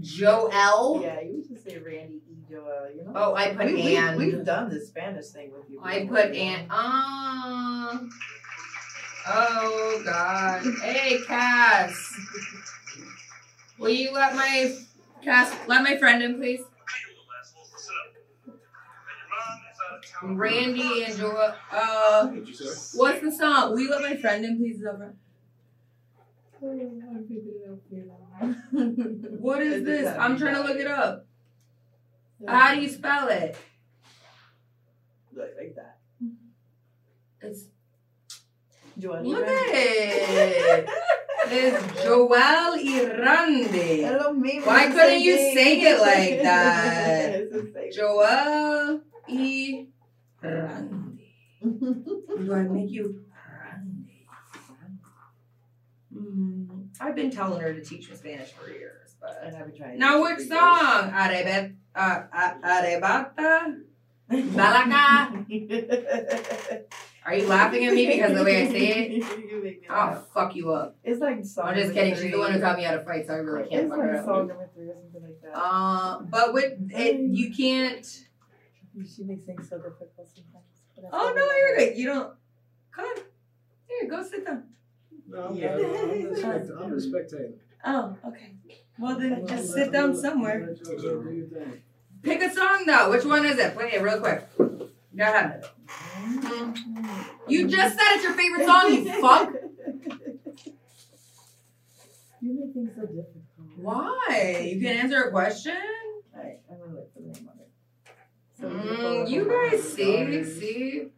[0.00, 1.00] Joel.
[1.02, 2.36] yeah, you should say Randy E.
[2.48, 2.90] Joel.
[2.94, 3.12] You know.
[3.14, 4.16] Oh, I put we, we, and.
[4.18, 5.80] We've done the Spanish thing with you.
[5.82, 6.66] I put and.
[6.70, 7.98] Uh,
[9.28, 10.62] oh God!
[10.82, 12.14] Hey, Cass.
[13.78, 14.76] Will you let my
[15.22, 16.60] Cass let my friend in, please?
[20.22, 21.54] Randy and Joel.
[21.70, 22.98] Uh, What'd you say?
[22.98, 23.72] what's the song?
[23.72, 24.82] Will you let my friend in, please?
[24.84, 25.14] Over.
[26.58, 26.58] I
[27.28, 29.36] figured it out for you.
[29.40, 30.06] What is this?
[30.06, 31.26] a I'm trying to look it up.
[32.46, 33.56] How do you spell it?
[35.34, 35.98] Look like that?
[37.42, 37.64] It's
[38.98, 39.22] Joel.
[39.22, 40.88] look at it.
[41.48, 44.64] It's Joel Irande.
[44.66, 47.92] Why couldn't you say it like that?
[47.94, 49.02] Joel
[50.42, 50.46] E.
[50.46, 51.18] Rande.
[51.62, 53.24] Do I make you
[53.64, 54.08] Rande?
[56.14, 59.92] Mm, I've been telling her to teach me Spanish for years, but been trying.
[59.94, 61.10] to now which song?
[61.94, 63.76] Uh, uh, Arebata.
[64.28, 64.54] for years.
[64.54, 65.44] Balaga.
[67.26, 69.24] Are you laughing at me because of the way I say it?
[69.46, 70.26] You I'll laugh.
[70.32, 70.96] fuck you up.
[71.02, 72.14] It's like song I'm just kidding.
[72.14, 73.98] She's the one who taught me how to fight, so I really can't It's fuck
[73.98, 74.48] like her song up.
[74.48, 75.58] number three or something like that.
[75.58, 78.25] Uh, but with it, you can't.
[79.04, 81.10] She makes things so difficult sometimes.
[81.12, 81.98] Oh no, we you're good.
[81.98, 82.32] You don't.
[82.92, 83.16] Come on.
[83.88, 84.64] Here, go sit down.
[85.28, 85.74] No, I'm, Yeah.
[85.76, 87.52] I'm, I'm, the spect- I'm the spectator.
[87.84, 88.54] Oh, okay.
[88.98, 90.54] Well then, gonna just let- sit down I'm somewhere.
[90.54, 91.82] I'm gonna let you do your thing.
[92.22, 93.10] Pick a song though.
[93.10, 93.74] Which one is it?
[93.74, 94.48] Play it real quick.
[94.58, 95.64] Go ahead.
[97.48, 99.52] You just said it's your favorite song, you fuck.
[102.40, 103.44] You make things so difficult.
[103.76, 104.70] Why?
[104.74, 105.76] You can't answer a question?
[106.34, 107.70] Alright, I'm gonna look for the name of it.
[108.04, 110.58] So we can pull Mm, you guys see, stars.
[110.58, 111.08] see,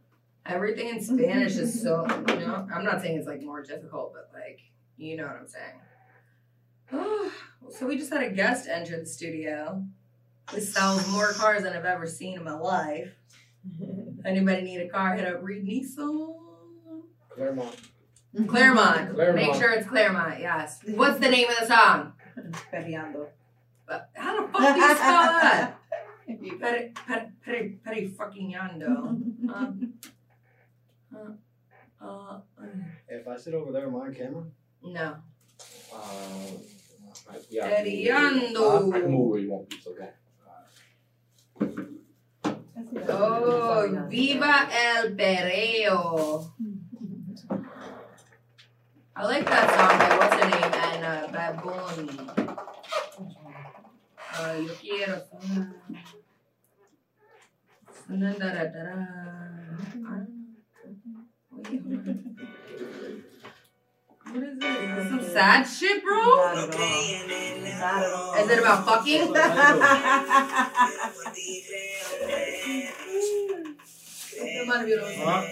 [0.44, 2.07] everything in Spanish is so.
[2.29, 4.61] You know, I'm not saying it's like more difficult, but like,
[4.96, 7.31] you know what I'm saying.
[7.70, 9.85] so we just had a guest enter the studio.
[10.53, 13.12] This sells more cars than I've ever seen in my life.
[14.24, 15.14] Anybody need a car?
[15.14, 16.35] Hit up Reed Nissan.
[17.29, 17.77] Claremont.
[18.46, 19.14] Claremont.
[19.14, 19.35] Claremont.
[19.35, 20.40] Make sure it's Claremont.
[20.40, 20.81] Yes.
[20.87, 22.12] What's the name of the song?
[22.72, 23.29] Perreando.
[24.14, 25.78] How the fuck do you spell that?
[26.29, 26.93] Peri, peri,
[27.43, 29.17] peri, peri fucking yando.
[32.01, 32.64] Uh, uh, uh,
[33.09, 34.45] If I sit over there, am I on camera?
[34.85, 35.17] no.
[35.93, 36.47] Uh,
[37.51, 37.67] yeah.
[37.81, 38.93] Perreando.
[38.95, 40.11] I can move where you want, it's okay.
[43.09, 46.53] Oh, viva el perreo.
[49.17, 52.11] I like that song by what's her name and uh, Bad Bunny.
[54.38, 55.75] Uh, yo quiero sonar.
[58.11, 59.09] Nandaradara.
[59.79, 61.25] I don't know.
[61.53, 62.37] Wait, hold on.
[64.31, 64.79] What is this?
[64.97, 66.16] This some sad shit, bro?
[66.16, 66.68] Not at all.
[66.68, 68.35] Not at all.
[68.35, 69.35] Is it about fucking?
[75.25, 75.44] Huh?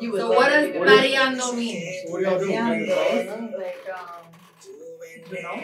[0.00, 2.02] You would So what it does because- Mariano mean?
[2.08, 2.46] What do y'all do?
[2.46, 4.37] Perreando You guys is like, um,
[5.30, 5.62] you know,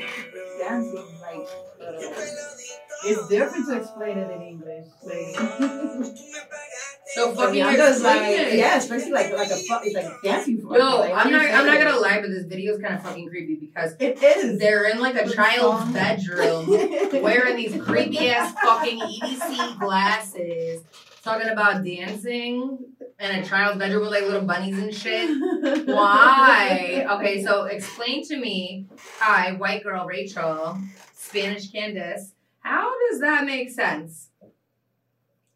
[0.58, 1.48] dancing, like,
[1.80, 1.92] uh,
[3.06, 4.86] it's different to explain it in English.
[5.04, 6.16] Like,
[7.14, 8.58] So fucking is like, it.
[8.58, 10.58] yeah, especially like, like a, fu- it's like dancing.
[10.58, 11.44] Yo, like, I'm not.
[11.44, 14.58] I'm not gonna lie, but this video is kind of fucking creepy because It is.
[14.58, 16.66] they're in like a child's bedroom
[17.22, 20.82] wearing these creepy ass fucking EDC glasses,
[21.22, 22.78] talking about dancing
[23.20, 25.30] in a child's bedroom with like little bunnies and shit.
[25.86, 27.06] Why?
[27.12, 28.86] Okay, so explain to me.
[29.18, 30.78] Hi, white girl Rachel,
[31.14, 32.32] Spanish Candace.
[32.60, 34.28] How does that make sense?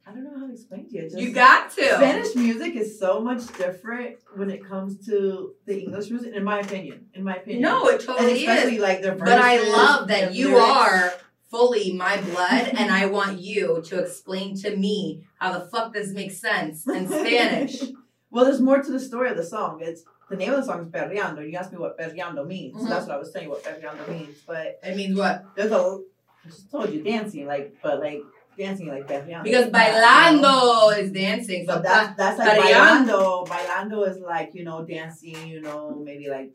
[0.07, 1.03] I don't know how to explain to you.
[1.03, 1.85] It's You got to.
[1.85, 6.61] Spanish music is so much different when it comes to the English music, in my
[6.61, 7.07] opinion.
[7.13, 7.61] In my opinion.
[7.63, 8.49] No, it and totally is.
[8.49, 10.67] especially like the But I love that you lyrics.
[10.67, 11.13] are
[11.51, 16.11] fully my blood, and I want you to explain to me how the fuck this
[16.11, 17.83] makes sense in Spanish.
[18.31, 19.81] Well, there's more to the story of the song.
[19.83, 21.49] It's the name of the song is Perreando.
[21.51, 22.77] You asked me what Perreando means.
[22.77, 22.89] Mhm.
[22.89, 23.49] That's what I was saying.
[23.49, 25.45] What Perreando means, but It means what?
[25.57, 26.01] there's a.
[26.45, 28.21] I just told you dancing, like, but like
[28.59, 29.45] dancing like Perreando.
[29.45, 31.67] Because bailando is dancing.
[31.67, 33.47] So But that's that's like Perreando.
[33.47, 33.49] bailando.
[33.49, 35.49] Bailando is like you know dancing.
[35.49, 36.51] You know maybe like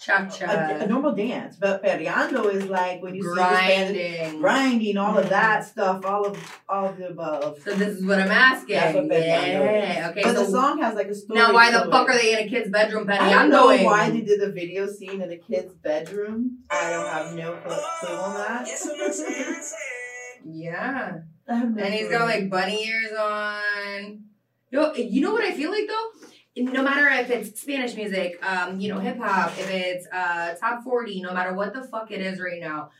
[0.00, 1.56] cha a, a normal dance.
[1.56, 4.40] But perreando is like when you see the Spanish grinding.
[4.40, 5.70] grinding, all of that mm-hmm.
[5.70, 7.60] stuff, all of all of the above.
[7.62, 8.76] So this is what I'm asking.
[8.76, 10.08] That's what bailando yeah.
[10.10, 10.22] Okay.
[10.22, 11.38] but the song has like a story.
[11.38, 12.14] now, why the fuck it.
[12.14, 15.20] are they in a kid's bedroom I don't know why they did the video scene
[15.20, 16.58] in a kid's bedroom.
[16.70, 18.68] I don't have no clue clue on that.
[20.42, 21.18] Yeah.
[21.46, 24.24] I have no And he's got like bunny ears on.
[24.70, 26.19] Yo, you know what I feel like though?
[26.56, 30.82] No matter if it's Spanish music, um, you know, hip hop, if it's uh top
[30.82, 32.90] 40, no matter what the fuck it is right now,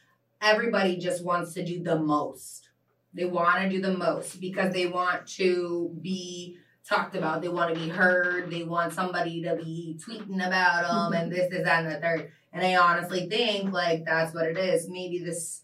[0.40, 2.68] everybody just wants to do the most.
[3.12, 6.58] They want to do the most because they want to be
[6.88, 7.42] talked about.
[7.42, 8.50] They want to be heard.
[8.50, 12.30] They want somebody to be tweeting about them and this, this, that, and the third.
[12.52, 14.88] And I honestly think like that's what it is.
[14.88, 15.62] Maybe this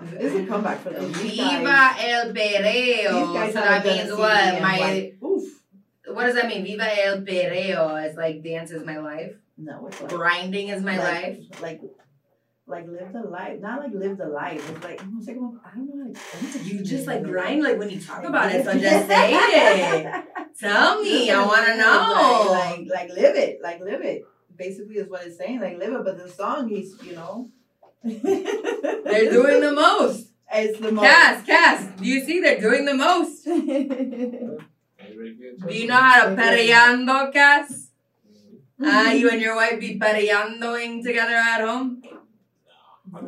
[0.00, 1.12] It's a comeback for them.
[1.12, 4.62] Viva el guys So that means what?
[4.62, 5.12] My.
[6.18, 6.64] What does that mean?
[6.64, 8.04] Viva el perreo.
[8.04, 9.36] It's like dance is my life.
[9.56, 11.62] No, it's like Grinding is my like, life.
[11.62, 11.80] Like,
[12.66, 13.60] like live the life.
[13.60, 14.68] Not like live the life.
[14.68, 16.72] It's like it's like I don't know how to explain it.
[16.72, 18.64] You just like grind like when you talk about it.
[18.64, 20.24] So just say it.
[20.58, 21.30] Tell me.
[21.30, 22.46] I want to know.
[22.50, 23.60] Like, like, like live it.
[23.62, 24.24] Like live it.
[24.56, 25.60] Basically, is what it's saying.
[25.60, 26.04] Like live it.
[26.04, 27.48] But the song, is, you know.
[28.02, 30.32] They're doing the most.
[30.52, 31.06] It's the most.
[31.06, 33.46] Cass, Cass, do you see they're doing the most?
[35.18, 37.90] Are you ready for your Do you know how to perreando, Cass?
[38.80, 42.00] Ah, you and your wife be pereandoing together at home?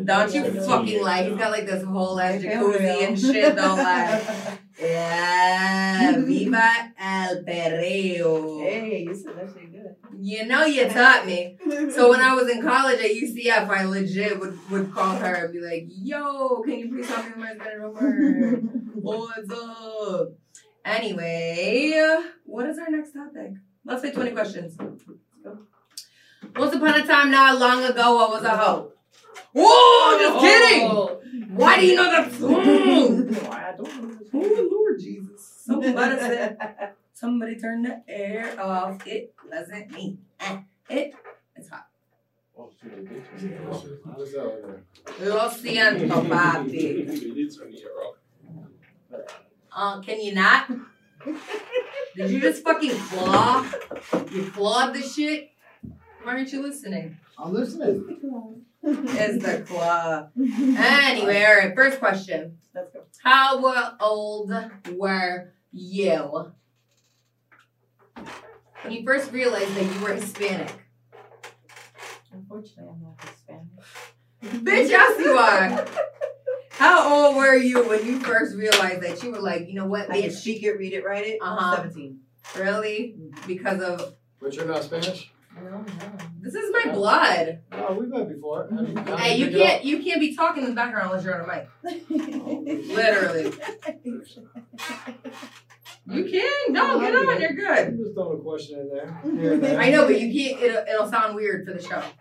[0.05, 1.29] Don't you fucking lie.
[1.29, 3.57] He's got like this whole ass jacuzzi and shit.
[3.57, 4.59] Don't lie.
[4.81, 8.63] Yeah, viva el perreo.
[8.63, 9.95] Hey, you said that shit good.
[10.19, 11.59] You know you taught me.
[11.91, 15.53] So when I was in college at UCF, I legit would, would call her and
[15.53, 18.63] be like, yo, can you please help me with my Spanish homework?
[18.95, 20.29] What's up?
[20.85, 23.53] Anyway, what is our next topic?
[23.85, 24.77] Let's say 20 questions.
[26.57, 28.93] Once upon a time, not long ago, what was a hoe?
[29.55, 30.89] Oh, just kidding!
[30.91, 31.21] Oh.
[31.51, 32.53] Why do you know that song?
[33.49, 34.19] Why I don't know.
[34.35, 35.63] Oh, Lord Jesus.
[35.67, 36.57] So what is?
[37.13, 39.07] Somebody turn the air off.
[39.07, 40.19] It wasn't me.
[40.89, 41.15] It.
[41.57, 41.87] It's hot.
[42.59, 43.85] Oh, shit, they did turn it off.
[44.05, 44.83] What's that over
[45.21, 47.07] Lo siento, papi.
[49.77, 50.01] They did turn the air off.
[50.01, 50.71] Uh, can you not?
[52.17, 53.67] Did you just fucking claw?
[54.33, 55.51] You clawed the shit?
[56.23, 57.17] Why aren't you listening?
[57.39, 58.17] I'm listening.
[58.83, 60.29] Is the claw.
[60.39, 62.59] Anyway, all right, first question.
[62.75, 63.01] Let's go.
[63.23, 64.53] How old
[64.93, 66.53] were you
[68.83, 70.73] when you first realized that you were Hispanic?
[72.33, 74.65] Unfortunately, I'm not Hispanic.
[74.65, 75.87] Bitch, yes you are.
[76.81, 80.11] How old were you when you first realized that you were like, you know what,
[80.11, 80.37] I can bitch?
[80.37, 81.39] speak it, read it, write it.
[81.43, 81.77] Uh-huh.
[81.77, 82.19] 17.
[82.57, 83.17] Really?
[83.47, 85.31] Because of But you're not Spanish?
[85.63, 85.85] No, no.
[86.43, 87.61] This is my blood.
[87.73, 88.69] No, we've met before.
[88.73, 91.41] How did- how Hey, you can't you can't be talking in the background unless you're
[91.43, 91.69] on a mic.
[92.89, 93.53] Literally.
[96.07, 96.73] You can.
[96.73, 97.41] No, get on.
[97.41, 97.57] You're up?
[97.87, 97.99] good.
[97.99, 99.21] You just throw a question in there.
[99.23, 99.79] Here and there.
[99.79, 100.61] I know, but you can't.
[100.63, 102.03] It'll, it'll sound weird for the show.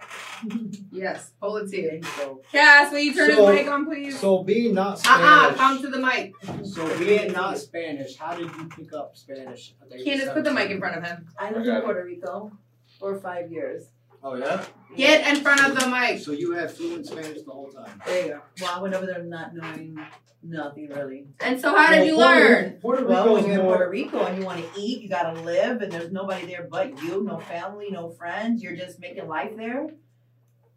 [0.92, 2.02] Yes, hold it to you.
[2.16, 4.18] So, Cass, will you turn So- his mic on, please?
[4.20, 5.58] so being not Uh uh Spanish.
[5.58, 6.34] come to the mic.
[6.66, 9.74] So being not Spanish, how did you pick up Spanish?
[9.82, 11.28] at the age Candace, put the mic in front of him.
[11.38, 12.52] I lived in Puerto Rico
[13.00, 13.88] for five years.
[14.24, 14.64] Oh yeah.
[14.96, 16.20] Get in front of the mic.
[16.20, 18.02] So you had fluent Spanish the whole time.
[18.06, 18.42] There you go.
[18.62, 19.98] Well, I went over there not knowing
[20.44, 21.28] nothing really.
[21.40, 22.72] And so, how did Well, you Puerto- learn?
[22.82, 23.66] Puerto Rico Well, Rico's when you're in.
[23.68, 27.02] Puerto Rico and you want to eat, you gotta live, and there's nobody there but
[27.04, 28.62] you, no family, no friends.
[28.64, 29.88] You're just making life there.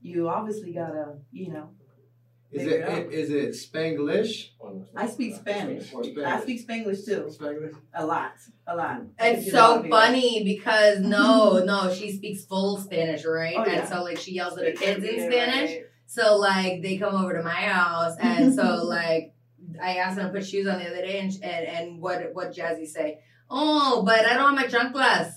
[0.01, 1.71] You obviously gotta, you know.
[2.53, 3.13] Is figure it, it out.
[3.13, 4.49] is it Spanglish
[4.95, 5.89] I speak Spanish.
[5.89, 6.19] Spanish?
[6.19, 7.75] I speak Spanglish too, Spanglish.
[7.95, 8.33] a lot,
[8.67, 9.03] a lot.
[9.19, 13.55] It's speak lot so funny because no, no, she speaks full Spanish, right?
[13.57, 13.81] Oh, yeah.
[13.81, 15.71] And so like she yells at her kids in Spanish.
[15.71, 15.83] right?
[16.07, 19.35] So like they come over to my house, and so like
[19.83, 22.55] I asked them to put shoes on the other day, and and, and what what
[22.55, 23.21] Jazzy say?
[23.49, 25.32] Oh, but I don't have my chanclas.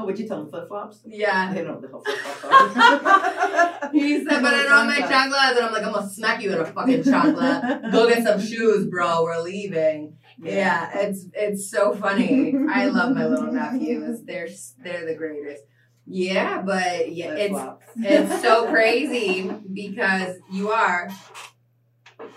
[0.00, 1.00] Oh, what you tell them flip flops?
[1.04, 1.52] Yeah.
[1.52, 3.92] They don't know the flip flops.
[3.92, 6.50] He said, but I don't have my chanclas, and I'm like, I'm gonna smack you
[6.50, 7.92] with a fucking chocolate.
[7.92, 9.24] Go get some shoes, bro.
[9.24, 10.16] We're leaving.
[10.38, 12.54] Yeah, it's it's so funny.
[12.70, 14.22] I love my little nephews.
[14.24, 15.64] They're they're the greatest.
[16.06, 21.10] Yeah, but yeah, Flip it's it's so crazy because you are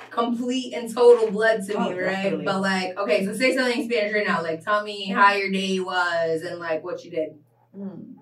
[0.10, 2.12] complete and total blood to oh, me, Oh, right?
[2.12, 2.46] definitely.
[2.46, 4.42] But like, okay, so say something in Spanish right now.
[4.42, 7.38] Like, tell me how your day was and like what you did
[7.76, 8.16] Mm.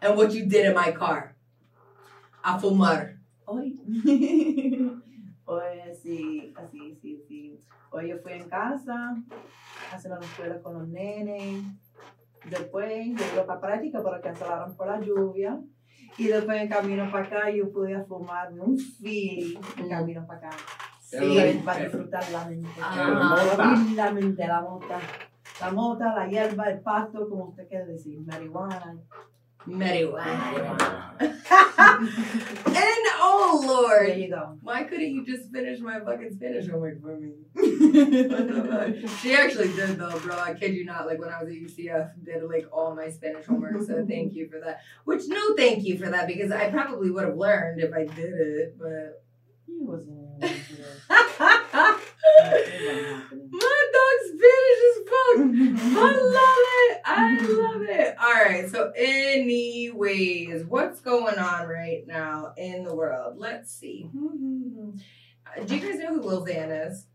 [0.00, 1.34] and what you did in my car.
[2.44, 3.18] A fumar.
[3.46, 3.76] Hoy.
[5.44, 7.60] Hoy sí, así, sí, sí.
[7.90, 9.16] Hoy yo fui en casa,
[9.90, 11.64] a hacer la escuela con los nenes.
[12.48, 15.58] Después yo fui a la práctica porque cancelaron por la lluvia.
[16.18, 20.56] Y después en camino para acá yo pude fumar un feeling en camino para acá.
[21.00, 21.62] Sí.
[21.64, 22.68] Para disfrutar la mente.
[22.80, 23.76] Ajá.
[23.94, 25.00] La mente, la mota.
[25.60, 28.98] La mota, la hierba, el pasto, como usted quiere decir, marihuana.
[29.66, 31.14] Marijuana.
[31.20, 31.34] and
[33.20, 33.68] oh There
[34.08, 34.56] Lord, you go.
[34.62, 37.32] why couldn't you just finish my fucking Spanish homework for me?
[39.20, 40.38] she actually did though, bro.
[40.38, 41.06] I kid you not.
[41.06, 43.82] Like when I was at UCF, did like all my Spanish homework.
[43.82, 44.80] So thank you for that.
[45.04, 48.32] Which no, thank you for that because I probably would have learned if I did
[48.34, 48.78] it.
[48.78, 49.22] But
[49.66, 50.40] he wasn't.
[50.40, 50.48] my
[53.92, 55.17] dog's Spanish is fuck.
[55.36, 57.00] I love it.
[57.04, 58.16] I love it.
[58.18, 58.68] All right.
[58.70, 63.34] So, anyways, what's going on right now in the world?
[63.38, 64.08] Let's see.
[64.14, 67.06] Uh, Do you guys know who Lil Xan is?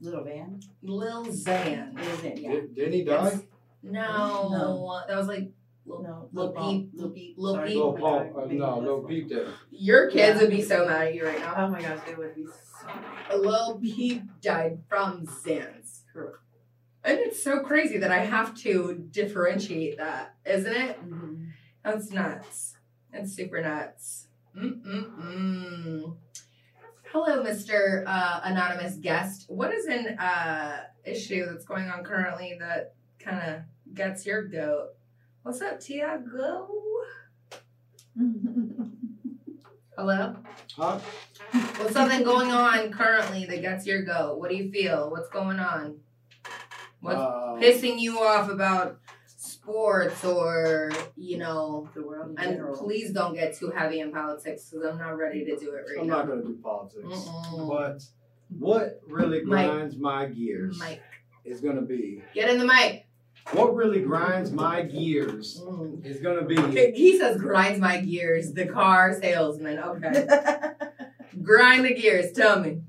[0.00, 0.60] Little van.
[0.82, 1.98] Lil Xan.
[2.00, 2.38] Is it?
[2.38, 2.50] Yeah.
[2.50, 3.38] Did, didn't he die?
[3.82, 5.00] No, No.
[5.08, 5.50] that was like
[5.86, 6.28] Lil, No.
[6.32, 6.68] Lil Pump.
[6.70, 6.90] Peep.
[6.94, 7.34] Lil Peep.
[7.38, 7.68] Lil Sorry.
[7.70, 7.76] Peep.
[7.78, 8.36] Lil my Pump.
[8.36, 9.48] Uh, no, Lil Peep did.
[9.70, 10.40] Your kids Yeah.
[10.42, 11.54] would be so mad at you right now.
[11.56, 13.38] Oh my gosh, they would be so Mad.
[13.40, 16.00] Lil Peep died from Xans.
[16.12, 16.38] Correct.
[17.04, 21.08] And it's so crazy that I have to differentiate that, isn't it?
[21.08, 21.48] mm
[21.84, 22.74] That's nuts.
[23.12, 24.28] That's super nuts.
[24.56, 26.14] Mm-mm-mm.
[27.10, 28.04] Hello, Mr.
[28.06, 29.46] Uh, anonymous guest.
[29.48, 33.62] What is an uh, issue that's going on currently that kind of
[33.94, 34.90] gets your goat?
[35.42, 36.68] What's up, Tiago?
[39.96, 40.36] Hello?
[40.76, 41.00] Huh?
[41.50, 44.38] What's something going on currently that gets your goat?
[44.38, 45.10] What do you feel?
[45.10, 45.96] What's going on?
[47.02, 52.76] What's Uh, pissing you off about sports or, you know, the world in and general.
[52.78, 55.96] please don't get too heavy in politics because I'm not ready to do it right
[55.96, 56.00] now.
[56.02, 57.08] I'm not gonna do politics.
[57.08, 57.68] Mm-mm.
[57.68, 58.02] But
[58.58, 59.68] what really Mike.
[59.68, 61.02] grinds my gears Mike,
[61.44, 63.06] is gonna be get in the mic.
[63.52, 66.04] what really grinds my gears Mm.
[66.06, 66.56] is gonna be
[66.92, 68.52] He says grinds my gears.
[68.52, 69.78] The car salesman.
[69.80, 70.26] Okay,
[71.42, 72.30] grind the gears.
[72.32, 72.82] Tell me.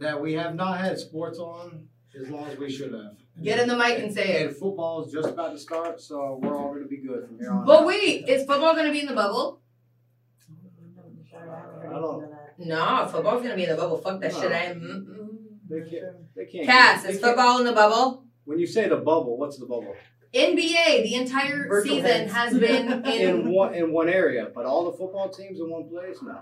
[0.00, 1.86] that we have not had sports on
[2.20, 3.16] as long as we should have.
[3.40, 4.46] Get in the mic and say it.
[4.48, 7.50] And football is just about to start, so we're all gonna be good from here
[7.50, 7.64] on.
[7.64, 7.86] But out.
[7.86, 9.60] wait, is football gonna be in the bubble?
[11.34, 13.98] I don't- No, football's gonna be in the bubble.
[13.98, 14.40] Fuck that No.
[14.40, 14.52] shit.
[14.52, 14.80] I am.
[14.80, 15.68] mm-mm.
[15.68, 16.34] They can't.
[16.34, 16.66] They can't.
[16.66, 18.24] Cass, they is can't- football in the bubble?
[18.44, 19.94] When you say the bubble, what's the bubble?
[20.34, 22.32] NBA, the entire Virtual season heads.
[22.32, 23.06] has been in.
[23.46, 26.18] In one in one area, but all the football teams in one place?
[26.22, 26.38] No.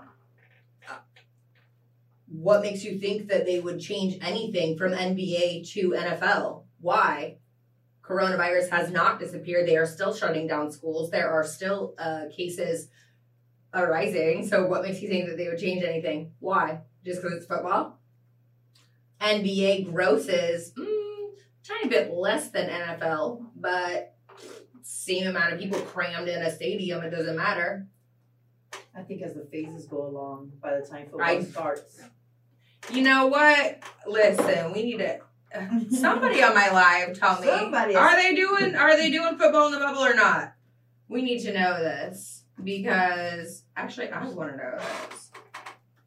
[2.33, 6.63] what makes you think that they would change anything from NBA to NFL?
[6.81, 7.37] Why?
[8.03, 9.67] Coronavirus has not disappeared.
[9.67, 11.11] They are still shutting down schools.
[11.11, 12.89] There are still uh, cases
[13.73, 14.47] arising.
[14.47, 16.33] So, what makes you think that they would change anything?
[16.39, 16.81] Why?
[17.05, 17.99] Just because it's football?
[19.21, 21.29] NBA grosses mm,
[21.63, 24.15] tiny bit less than NFL, but
[24.81, 27.03] same amount of people crammed in a stadium.
[27.03, 27.87] It doesn't matter.
[28.95, 32.01] I think as the phases go along, by the time football I- starts.
[32.91, 33.83] You know what?
[34.07, 35.19] Listen, we need to.
[35.91, 37.47] Somebody on my live tell me.
[37.47, 37.95] Somebody.
[37.95, 40.53] Are they doing are they doing football in the bubble or not?
[41.09, 45.31] We need to know this because actually I want to know this.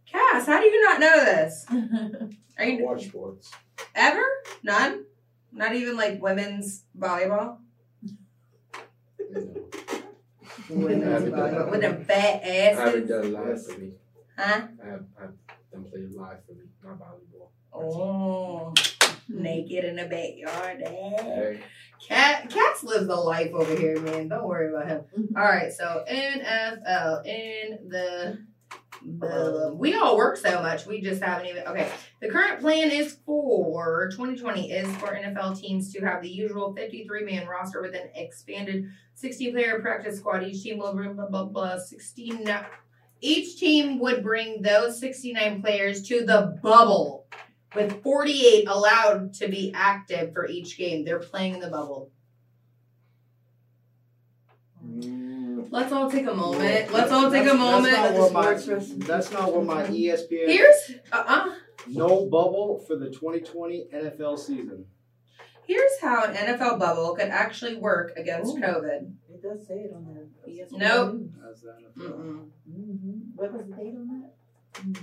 [0.07, 1.67] Cass, how do you not know this?
[2.59, 3.51] Are you watch sports.
[3.95, 4.23] ever?
[4.63, 5.05] None?
[5.53, 7.59] Not even like women's volleyball?
[9.19, 9.71] You know.
[10.71, 12.79] Women's haven't volleyball with them fat ass.
[12.79, 13.09] I haven't asses.
[13.09, 13.93] done live for me.
[14.39, 14.45] Huh?
[14.83, 15.33] I have, I have
[15.73, 17.49] them play live for me, not volleyball.
[17.73, 18.73] Oh,
[19.29, 20.81] naked in the backyard.
[20.81, 21.61] Hey,
[22.07, 24.29] Cat Cats lives the life over here, man.
[24.29, 25.05] Don't worry about him.
[25.19, 25.37] Mm-hmm.
[25.37, 28.39] All right, so NFL in the
[29.19, 30.87] the we all work so much.
[30.87, 31.89] We just haven't even okay.
[32.21, 37.25] The current plan is for 2020 is for NFL teams to have the usual 53
[37.25, 40.43] man roster with an expanded 60 player practice squad.
[40.45, 42.49] Each team will bring blah blah blah 16.
[43.21, 47.27] Each team would bring those 69 players to the bubble
[47.75, 51.05] with 48 allowed to be active for each game.
[51.05, 52.11] They're playing in the bubble.
[54.87, 56.93] Mm, Let's all take a moment.
[56.93, 57.95] Let's all take a moment.
[57.95, 60.47] That's not, what my, that's not what my ESPN.
[60.47, 61.55] Here's uh uh
[61.89, 64.87] no bubble for the 2020 NFL season.
[65.67, 68.61] here's how an NFL bubble could actually work against Ooh.
[68.61, 69.13] COVID.
[69.33, 70.79] It does say it on the E ESPN.
[70.79, 71.23] Nope.
[71.51, 72.13] As the NFL.
[72.13, 72.49] Mm-mm.
[72.71, 73.19] Mm-hmm.
[73.35, 75.01] What was the date on that?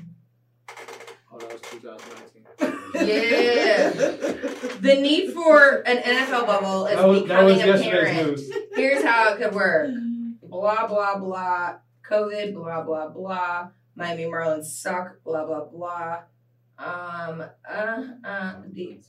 [1.33, 3.07] Oh, that was 2019.
[3.07, 3.89] Yeah.
[4.81, 8.39] The need for an NFL bubble is was, becoming apparent.
[8.75, 9.91] Here's how it could work.
[10.43, 11.75] Blah blah blah.
[12.09, 12.53] COVID.
[12.53, 13.69] Blah blah blah.
[13.95, 15.23] Miami Marlins suck.
[15.23, 16.19] Blah blah blah.
[16.77, 17.43] Um.
[17.69, 18.03] Uh.
[18.23, 18.53] Uh.
[18.71, 18.99] The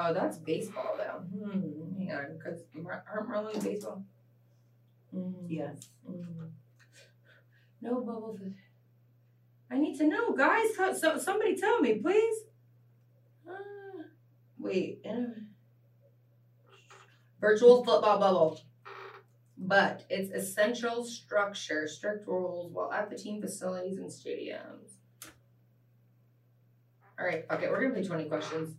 [0.00, 1.20] Oh, that's baseball though.
[1.38, 2.60] Hmm, hang on, because
[3.08, 4.04] aren't Marlins baseball?
[5.14, 5.88] Mm, Yes.
[6.08, 6.50] mm.
[7.80, 8.52] No bubble for.
[9.70, 10.68] I need to know, guys.
[10.76, 12.44] Tell- So, somebody tell me, please.
[13.48, 14.02] Uh,
[14.58, 15.04] wait.
[15.08, 15.40] uh,
[17.40, 18.60] Virtual football bubble.
[19.56, 24.92] But it's essential structure, strict rules while at the team facilities and stadiums.
[27.18, 28.76] All right, okay, we're gonna play 20 questions.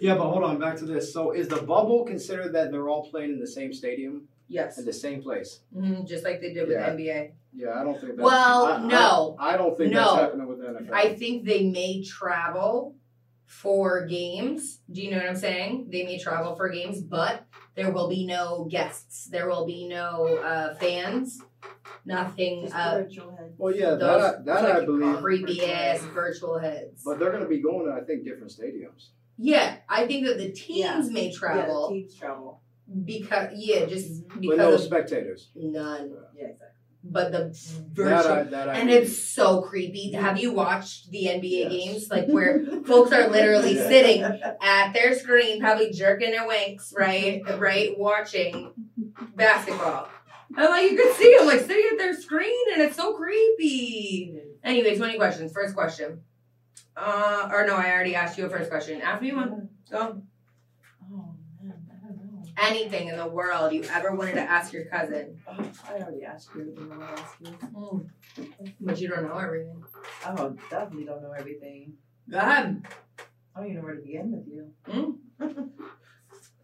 [0.00, 1.12] Yeah, but hold on, back to this.
[1.12, 4.78] So is the bubble considered that they're all playing in the same stadium Yes.
[4.78, 5.60] in the same place?
[5.74, 6.90] Mm-hmm, just like they did with Yeah.
[6.90, 7.32] NBA.
[7.54, 8.16] Yeah, I don't think.
[8.16, 9.36] That's, Well, I- I- no.
[9.38, 10.00] I, don't think No.
[10.04, 10.92] that's happening with the NFL.
[10.92, 12.96] I think they may travel
[13.46, 14.80] for games.
[14.90, 15.88] Do you know what I'm saying?
[15.90, 17.44] They may travel for games, but
[17.76, 19.26] there will be no guests.
[19.26, 21.40] There will be no uh, fans.
[22.04, 23.54] Nothing uh, virtual head.
[23.56, 25.16] well, yeah, those that I, that I like believe.
[25.18, 27.02] creepy ass virtual heads.
[27.04, 29.08] But they're going to be going to, I think, different stadiums.
[29.38, 32.60] yeah, I think that the teams may Yeah, travel teams travel.
[33.04, 35.50] because yeah, just With no because of spectators.
[35.54, 36.14] none.
[37.06, 37.56] But the
[38.02, 39.02] That I, that I and believe.
[39.04, 40.12] it's so creepy.
[40.12, 41.70] Have you watched the NBA Yes.
[41.72, 42.10] games?
[42.10, 43.88] Like where folks are literally Yeah.
[43.88, 47.42] sitting at their screen, probably jerking their winks, right?
[47.58, 48.72] right, watching
[49.36, 50.08] basketball.
[50.56, 54.40] And like you could see them like sitting at their screen and it's so creepy.
[54.62, 55.52] Anyway, 20 questions.
[55.52, 56.22] First question.
[56.96, 59.00] Uh or no, I already asked you a first question.
[59.02, 59.68] Ask me one.
[59.90, 60.22] Go.
[61.02, 62.43] Oh man, I don't know.
[62.56, 65.40] Anything in the world you ever wanted to ask your cousin.
[65.48, 68.74] Oh, I already asked you everything I want to ask you.
[68.80, 69.84] But you don't know everything.
[70.26, 71.94] Oh, definitely don't know everything.
[72.30, 72.82] Go ahead.
[73.54, 74.72] I don't even know where to begin with you.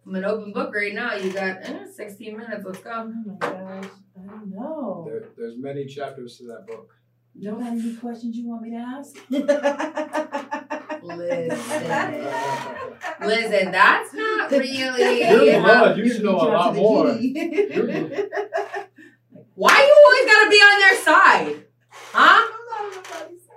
[0.07, 1.15] I'm an open book right now.
[1.15, 2.65] You got eh, 16 minutes.
[2.65, 2.91] Let's go.
[2.91, 3.13] Oh go.
[3.27, 5.05] my gosh, I don't know.
[5.07, 6.95] There, there's many chapters to that book.
[7.35, 10.67] You don't have any questions you want me to ask?
[11.03, 11.49] Listen.
[13.21, 15.29] Listen, that's not really.
[15.29, 15.99] You're the one.
[15.99, 17.07] You should know a lot more.
[19.55, 21.65] Why you always gotta be on their side?
[21.93, 22.57] Huh?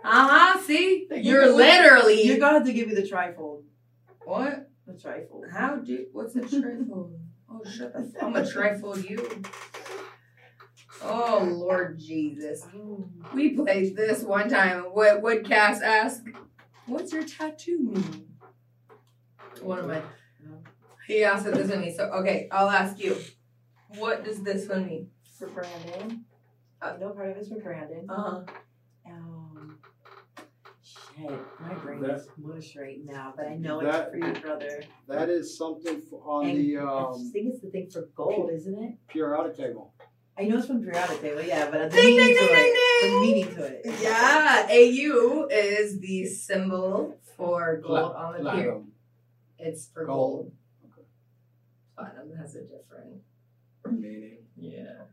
[0.03, 0.61] Uh huh.
[0.61, 1.07] See?
[1.15, 2.23] You're literally.
[2.23, 3.63] You're gonna have to give me the trifold.
[4.25, 4.69] What?
[4.85, 5.49] The trifold.
[5.51, 6.05] How do?
[6.11, 7.17] What's a trifold?
[7.49, 7.99] Oh, shut the.
[7.99, 9.43] F- I'm a trifold you.
[11.01, 12.65] Oh Lord Jesus.
[12.75, 13.05] Oh.
[13.33, 14.81] We played this one time.
[14.93, 16.23] What would Cass ask?
[16.85, 18.27] What's your tattoo mean?
[19.61, 20.01] One of my.
[21.07, 21.93] He asked it this one me.
[21.95, 23.17] So okay, I'll ask you.
[23.97, 25.09] What does this one mean?
[25.37, 26.25] For Brandon.
[26.81, 28.05] I know part of it's for Brandon.
[28.09, 28.41] Uh huh.
[29.05, 29.77] Um,
[30.83, 31.29] shit,
[31.59, 34.83] my brain That- is mush right now, but I know That- it's for you, brother.
[35.07, 38.49] That is something for, on And the I um, think it's the thing for gold,
[38.51, 38.95] isn't it?
[39.07, 39.93] periodic table.
[40.37, 43.01] I know it's from periodic table, yeah, but the Ding, meaning ding, to ding, it.
[43.01, 44.01] ding, The meaning to it.
[44.01, 48.53] Yeah, AU is the symbol for gold Pla- on the pier.
[48.53, 48.91] platinum.
[49.59, 50.51] It's for Gold.
[50.85, 51.05] gold.
[51.95, 53.21] Platinum has a different.
[53.85, 54.37] Meaning.
[54.57, 55.03] Yeah.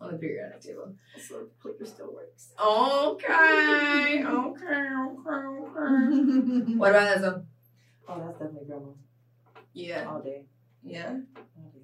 [0.00, 0.94] On the periodic table.
[1.28, 2.52] So the clicker still works.
[2.58, 4.22] Okay.
[4.22, 4.24] Okay.
[4.24, 5.44] Okay.
[5.66, 6.72] Okay.
[6.76, 7.46] what about this one?
[8.08, 8.86] Oh, that's definitely grandma.
[9.74, 10.04] Yeah.
[10.08, 10.44] All day.
[10.84, 11.16] Yeah.
[11.36, 11.82] All day.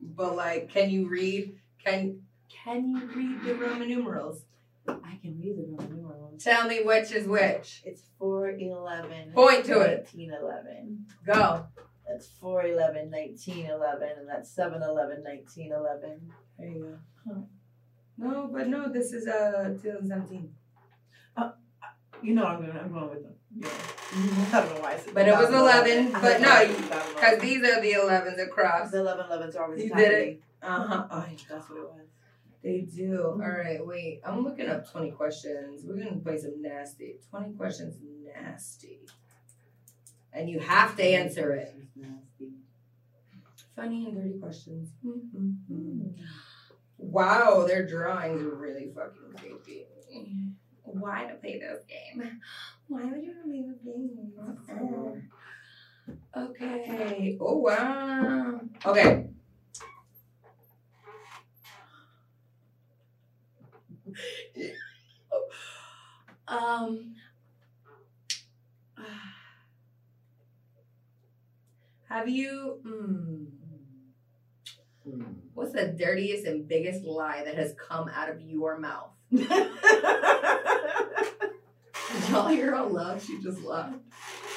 [0.00, 1.56] But like, can you read?
[1.84, 2.20] Can
[2.64, 4.42] Can you read the Roman numerals?
[4.88, 6.42] I can read the Roman numerals.
[6.42, 7.82] Tell me which is which.
[7.84, 9.32] It's 411.
[9.32, 10.08] Point to it.
[10.12, 11.06] 1911.
[11.26, 11.66] Go.
[12.08, 16.32] That's 411, 1911, and that's 711, 1911.
[16.58, 17.46] There you go.
[18.18, 20.52] No, but no, this is uh 2017.
[22.22, 23.34] You know I'm going I'm going with them.
[23.56, 23.68] Yeah.
[24.58, 26.12] I don't know why I said But it was 11, 2011.
[26.12, 27.14] but no, you- said 2011.
[27.14, 28.90] Because these are the 11s across.
[28.90, 30.42] the 11 11s are always You did it.
[30.62, 31.06] Uh huh.
[31.10, 32.06] Oh, That's what it was.
[32.62, 33.40] They do.
[33.42, 34.20] All right, wait.
[34.24, 35.82] I'm looking up 20 questions.
[35.84, 37.16] We're going to play some nasty.
[37.30, 39.00] 20 questions nasty.
[40.32, 41.74] And you have to answer it.
[41.96, 42.52] Nasty.
[43.74, 44.90] Funny and dirty questions.
[46.98, 49.86] Wow, their drawings are really fucking creepy.
[50.84, 52.40] Why to play this game?
[52.86, 55.28] Why would you play this game?
[56.36, 57.38] Okay.
[57.40, 58.60] Oh wow.
[58.86, 59.26] Okay.
[66.48, 67.14] Um.
[72.08, 72.78] Have you?
[72.86, 73.46] Mm,
[75.54, 79.10] what's the dirtiest and biggest lie that has come out of your mouth?
[79.32, 79.48] Did
[82.28, 83.24] y'all hear her laugh?
[83.24, 83.96] She just laughed.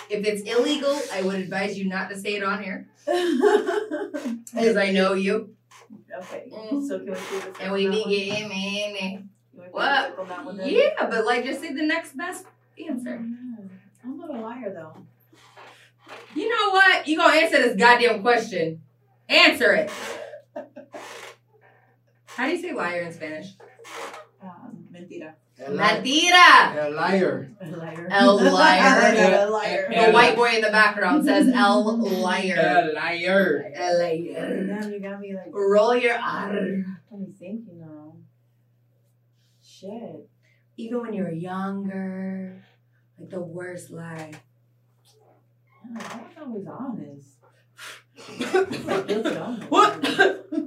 [0.10, 4.92] If it's illegal, I would advise you not to say it on here because I
[4.92, 5.56] know you.
[6.20, 6.52] okay.
[6.54, 6.86] Mm.
[6.86, 7.56] So can we do this?
[7.62, 9.30] And we be getting man.
[9.56, 10.20] Can What?
[10.20, 10.70] on that one then?
[10.70, 12.46] Yeah, but like just say the next best
[12.88, 13.18] answer.
[13.18, 13.70] Mm.
[14.04, 14.96] I'm not a liar though.
[16.36, 17.08] You know what?
[17.08, 18.82] You gonna answer this goddamn question.
[19.28, 19.92] Answer it.
[22.26, 23.48] How do you say liar in Spanish?
[24.44, 25.34] Um, mentira.
[25.66, 26.02] A liar.
[26.04, 26.86] Mentira.
[26.86, 27.50] A liar.
[27.62, 28.08] A liar.
[28.12, 29.48] El liar.
[29.48, 30.06] a liar.
[30.06, 32.58] The white boy in the background says El liar.
[32.60, 33.72] A liar.
[33.74, 34.68] El liar.
[34.68, 35.48] Damn, you got me like.
[35.52, 36.54] Roll your R.
[37.10, 38.18] Let me think, you know.
[39.80, 40.30] Shit.
[40.78, 42.64] Even when you're younger,
[43.20, 44.32] like the worst lie.
[45.04, 47.38] Yeah, I was always honest.
[48.88, 49.70] Like, guilty honest.
[49.70, 50.00] What?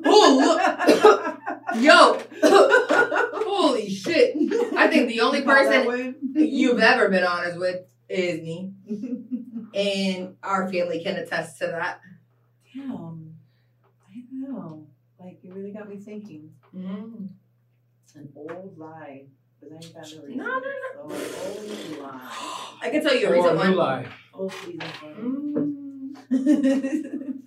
[0.05, 1.37] oh.
[1.77, 2.21] Yo.
[3.45, 4.37] Holy shit.
[4.77, 8.73] I think the only person you've ever been honest with is me.
[9.75, 12.01] And our family can attest to that.
[12.75, 13.37] Damn.
[14.07, 14.87] I don't know.
[15.19, 16.53] Like, it really got me thinking.
[16.75, 17.29] Mm.
[18.19, 19.27] An old lie.
[19.61, 20.39] Because I ain't got no No, reason.
[20.39, 22.79] no, So, an old lie.
[22.83, 23.77] I can tell you a Or recent one.
[23.77, 24.07] lie.
[24.35, 26.15] Old reason Mm.
[26.29, 27.43] for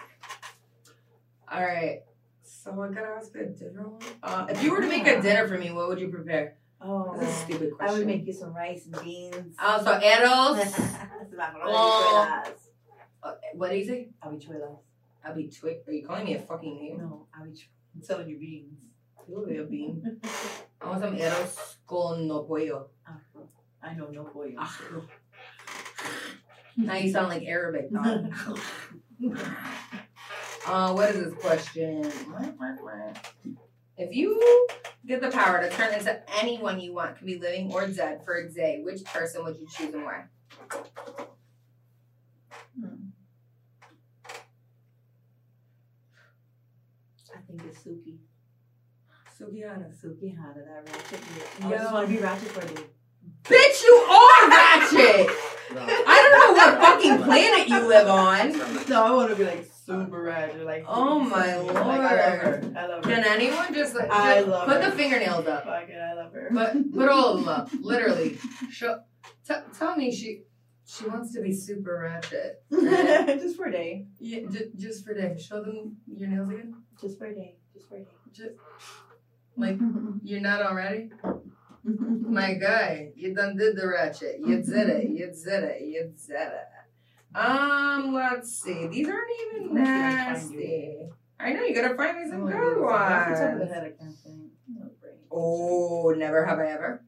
[1.55, 2.01] All right.
[2.43, 4.01] So I gotta ask a dinner one.
[4.23, 6.55] Uh, if you were to make a dinner for me, what would you prepare?
[6.79, 7.95] Oh, That's a stupid question.
[7.95, 9.55] I would make you some rice and beans.
[9.59, 10.57] Also, arroz.
[11.37, 12.47] Habichuelas.
[13.23, 14.09] Uh, what do you say?
[14.23, 14.77] Habichuelas.
[15.25, 15.83] I'll be twit.
[15.87, 16.97] Are you calling me a fucking name?
[16.97, 17.67] No, habichuelas.
[17.95, 18.73] I'm telling you beans.
[19.27, 20.21] You'll be a bean.
[20.81, 22.87] I want some arroz con no pollo.
[23.07, 23.47] Afro.
[23.81, 24.55] I know no boy.
[24.57, 25.03] Afro.
[25.07, 26.11] Ah.
[26.77, 28.33] Now you sound like Arabic, dog.
[30.67, 32.11] uh, what is this question?
[33.97, 34.67] If you
[35.05, 38.35] get the power to turn into anyone you want, could be living or dead, for
[38.35, 40.23] a day, which person would you choose and why?
[42.79, 43.09] Hmm.
[47.35, 48.17] I think it's Suki.
[49.41, 49.89] Sukihana.
[49.91, 51.61] Suki Hana, that ratchet bitch.
[51.61, 51.67] Yo.
[51.75, 52.85] I just want to be ratchet for you.
[53.43, 55.29] Bitch, you are ratchet!
[55.73, 58.87] I don't know what fucking planet you live on.
[58.87, 60.63] No, I want to be like super ratchet.
[60.65, 62.61] Like, Oh my Like, I love her.
[62.63, 62.77] lord.
[62.77, 63.11] I love her.
[63.11, 64.89] Can anyone just like I just love put her.
[64.91, 65.63] the fingernails up?
[65.65, 66.49] Fuck it, I love her.
[66.51, 68.37] But put all of them up, literally.
[68.69, 68.99] Show,
[69.47, 70.43] t- tell me she.
[70.85, 72.63] She wants to be super ratchet.
[73.39, 74.07] just for a day.
[74.19, 75.37] Yeah, j- just for a day.
[75.41, 76.75] Show them your nails again.
[76.99, 77.55] Just for a day.
[77.73, 78.07] Just for a day.
[78.33, 78.51] Just
[79.57, 79.77] like
[80.23, 81.09] you're not already.
[81.83, 84.39] My guy, you done did the ratchet.
[84.39, 85.09] You did it.
[85.09, 85.81] You did it.
[85.81, 87.35] You did it.
[87.35, 88.87] Um, let's see.
[88.87, 91.09] These aren't even nasty.
[91.39, 93.71] I know you gotta find me some Oh, good Off the top of the ones.
[93.73, 94.51] head, I can't think.
[94.71, 95.13] No brain.
[95.31, 97.03] Oh, never have I ever.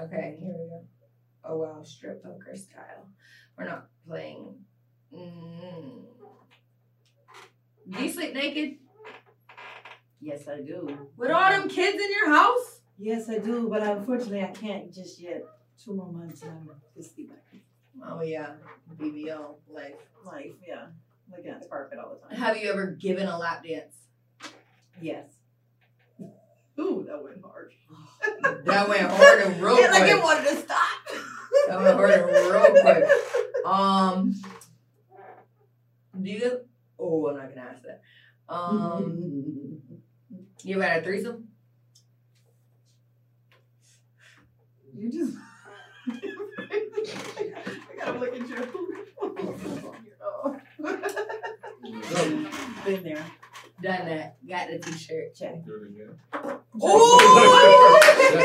[0.00, 0.84] Okay, here we go.
[1.44, 3.08] Oh wow, strip poker style.
[3.56, 4.54] We're not playing.
[5.12, 6.04] Mm.
[7.90, 8.76] Do you sleep naked
[10.20, 11.08] Yes, I do.
[11.16, 12.80] with all them kids in your house?
[12.98, 15.44] Yes, I do, but unfortunately, I can't just yet.
[15.82, 17.44] Two more months and I'm just be back.
[18.04, 18.54] Oh yeah,
[19.00, 19.94] BBL life.
[20.24, 20.86] Life, yeah.
[21.30, 22.36] Looking at the carpet all the time.
[22.36, 23.94] Have you ever given a lap dance?
[25.00, 25.26] Yes.
[26.80, 27.72] Ooh, that went hard.
[28.64, 30.12] That went hard and real Yeah, like quick.
[30.16, 30.88] it wanted to stop.
[31.68, 33.04] That went hard and real quick.
[33.64, 34.34] Um,
[36.22, 36.60] do you?
[36.98, 38.00] Oh, I'm not gonna ask that.
[38.48, 39.82] Um,
[40.64, 41.48] you ever had a threesome?
[44.94, 45.36] You just.
[46.08, 46.10] I
[47.96, 48.56] gotta look at you.
[50.20, 50.56] Oh.
[52.84, 53.24] Been there.
[53.80, 54.36] Done that.
[54.48, 55.34] Got the t-shirt.
[55.34, 55.64] Check.
[55.64, 56.18] Do it again.
[56.82, 57.18] Ooh,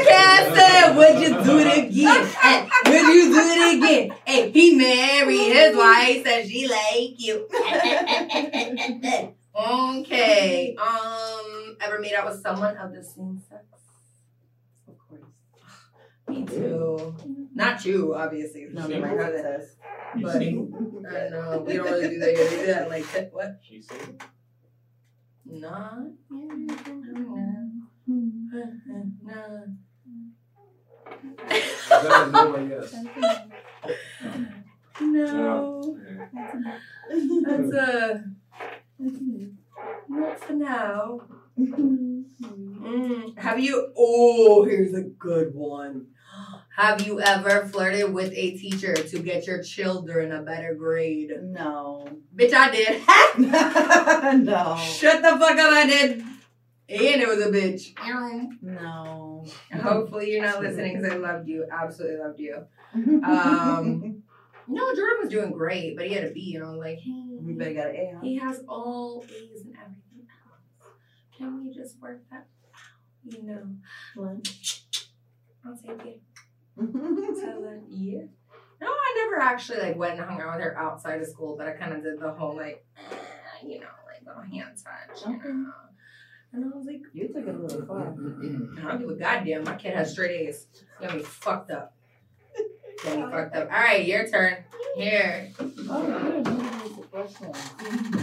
[0.06, 2.26] Cass said, would you do it again?
[2.28, 4.06] Hey, would you do it again?
[4.34, 7.48] Hey, he married his wife, said she like you.
[9.56, 10.76] okay.
[10.76, 13.64] Um, ever made out with someone of the same sex?
[14.88, 15.22] Of course.
[16.28, 17.14] Me too.
[17.54, 18.70] Not you, obviously.
[18.72, 19.42] No, She no, my my cousin.
[19.44, 19.76] says.
[20.16, 21.04] You But- single?
[21.08, 21.64] I know.
[21.68, 22.50] We don't really do that here.
[22.50, 23.60] We do that in, like te- what?
[23.64, 24.16] She single?
[25.46, 26.00] Nah.
[29.24, 29.66] Nah.
[33.86, 36.32] Is that a no or yes?
[36.32, 36.32] No.
[36.34, 37.46] Yeah.
[37.46, 38.24] That's a
[40.10, 41.22] not for now.
[41.60, 43.92] Mm, have you?
[43.98, 46.08] Oh, here's a good one.
[46.76, 51.32] Have you ever flirted with a teacher to get your children a better grade?
[51.44, 52.08] No.
[52.36, 53.02] Bitch, I did.
[54.44, 54.76] no.
[54.78, 56.24] Shut the fuck up, I did.
[56.90, 57.94] And it was a bitch.
[58.62, 59.46] No.
[59.82, 61.66] Hopefully you're not listening because I loved you.
[61.72, 62.66] Absolutely loved you.
[63.26, 64.24] Um,
[64.68, 67.36] No, Jordan was doing great, but he had a B, and I was like, hey,
[67.42, 68.20] we better got an A, huh?
[68.22, 70.90] he has all A's and everything else.
[71.38, 73.34] Can we just work that out?
[73.34, 73.68] You know,
[74.16, 74.86] Lunch.
[75.66, 76.22] I'll take it.
[76.78, 78.22] Tell her, yeah.
[78.82, 81.68] No, I never actually like went and hung out with her outside of school, but
[81.68, 83.16] I kind of did the whole like, eh,
[83.68, 85.72] you know, like little hand touch, you know.
[86.54, 88.02] And I was like, You took it a little far.
[88.02, 89.64] I don't give a goddamn.
[89.64, 90.68] My kid has straight A's.
[91.02, 91.96] Got me fucked up.
[93.04, 93.72] Got me fucked up.
[93.72, 94.58] All right, your turn.
[94.96, 95.52] Here.
[95.60, 96.48] Oh, good.
[96.48, 97.48] Here's the question.
[97.48, 98.20] Hmm.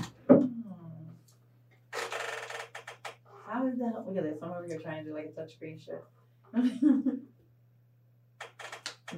[3.48, 4.04] How is that?
[4.06, 4.38] Look at this.
[4.40, 6.04] I'm over here trying to do like a touchscreen shit.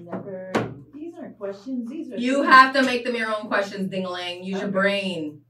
[0.00, 0.52] Never.
[0.94, 1.90] These aren't questions.
[1.90, 2.16] These are.
[2.16, 4.42] You have to make them your own questions, Dingalang.
[4.42, 5.42] Use your brain.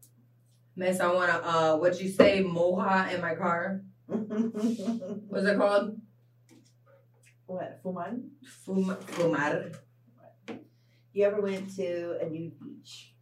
[0.74, 3.82] Miss, I wanna uh what'd you say, moha in my car?
[4.06, 6.00] What's it called?
[7.46, 7.82] what?
[7.84, 8.28] Fuman?
[8.64, 9.74] Fum fumar.
[11.12, 13.12] You ever went to a nude beach?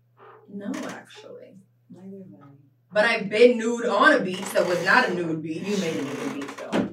[0.49, 1.57] No, actually.
[1.91, 2.47] Neither have I.
[2.93, 5.63] But I've been nude on a beach that was not a nude beach.
[5.63, 6.89] You made a nude beach though.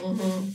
[0.00, 0.50] hmm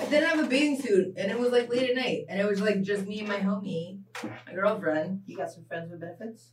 [0.00, 2.46] I didn't have a bathing suit, and it was like late at night, and it
[2.46, 5.22] was like just me and my homie, my girlfriend.
[5.26, 6.52] You got some friends with benefits?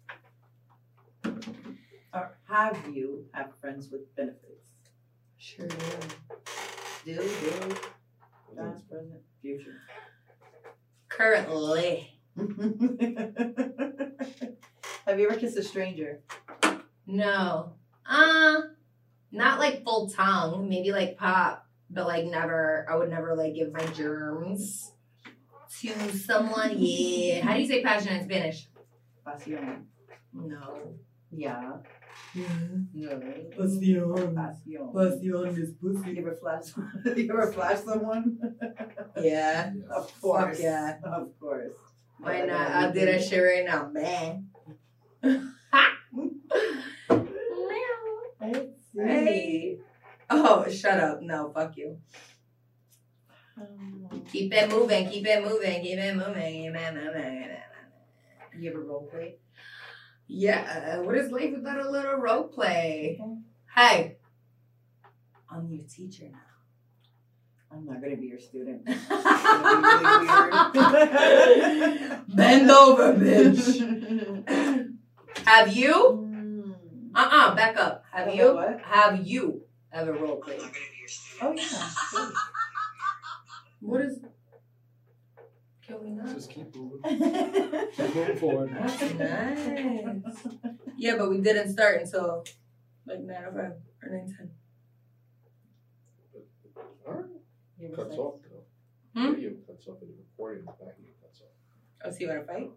[2.13, 4.43] Or have you have friends with benefits?
[5.37, 5.67] Sure.
[7.05, 7.75] Do, do,
[8.57, 9.81] past, present, future.
[11.09, 12.19] Currently,
[15.05, 16.21] have you ever kissed a stranger?
[17.05, 17.73] no.
[18.09, 18.61] Uh,
[19.31, 20.69] not like full tongue.
[20.69, 22.85] Maybe like pop, but like never.
[22.89, 24.91] I would never like give my germs
[25.81, 26.75] to someone.
[26.77, 27.45] Yeah.
[27.45, 28.67] How do you say passion in Spanish?
[29.25, 29.83] Pasión.
[30.33, 30.95] No.
[31.37, 31.77] Yeah.
[32.33, 32.47] Yeah.
[32.93, 33.09] No.
[33.53, 34.33] Pasión.
[34.33, 34.89] Pasión.
[34.93, 36.11] Passion is pussy.
[36.17, 36.73] You ever flash?
[37.15, 38.37] you ever flash someone?
[39.21, 39.71] Yeah.
[39.89, 40.59] Of course.
[40.59, 40.97] yeah.
[41.03, 41.73] Of course.
[42.19, 42.71] Why not?
[42.71, 44.49] I'll do that shit right now, man.
[48.41, 48.81] Let's.
[48.95, 49.77] Hey.
[50.29, 51.21] Oh, shut up.
[51.21, 51.97] No, fuck you.
[53.59, 57.49] Um, Keep it moving, keep it moving, keep it moving, keep it moving.
[58.59, 59.37] you ever role play?
[60.27, 63.19] Yeah, what is life without a little role play?
[63.73, 64.17] Hey,
[65.49, 66.39] I'm your teacher now.
[67.71, 68.85] I'm not gonna be your student.
[68.85, 69.07] Be really.
[72.27, 73.79] Bend over, bitch.
[75.45, 75.93] Have you?
[75.93, 77.11] Mm.
[77.15, 78.03] Uh uh back up.
[78.11, 78.53] Have Have you?
[78.53, 78.79] what?
[78.83, 79.61] Have you
[79.93, 80.61] ever role played?
[81.41, 81.89] Oh yeah.
[83.79, 84.16] What is.
[85.87, 86.27] Can we not?
[86.27, 86.99] Just keep moving.
[87.95, 88.75] Keep moving forward.
[88.77, 90.37] That's nice.
[90.97, 92.43] Yeah, but we didn't start until
[93.05, 94.49] like 9 or 5 or 9 10.
[97.07, 97.25] Alright,
[97.79, 98.19] You cuts sex?
[98.19, 99.21] off though.
[99.21, 99.35] Hmm?
[99.35, 101.47] Video cuts off and the recording the back end cuts off.
[102.03, 102.69] Oh, so you want to fight?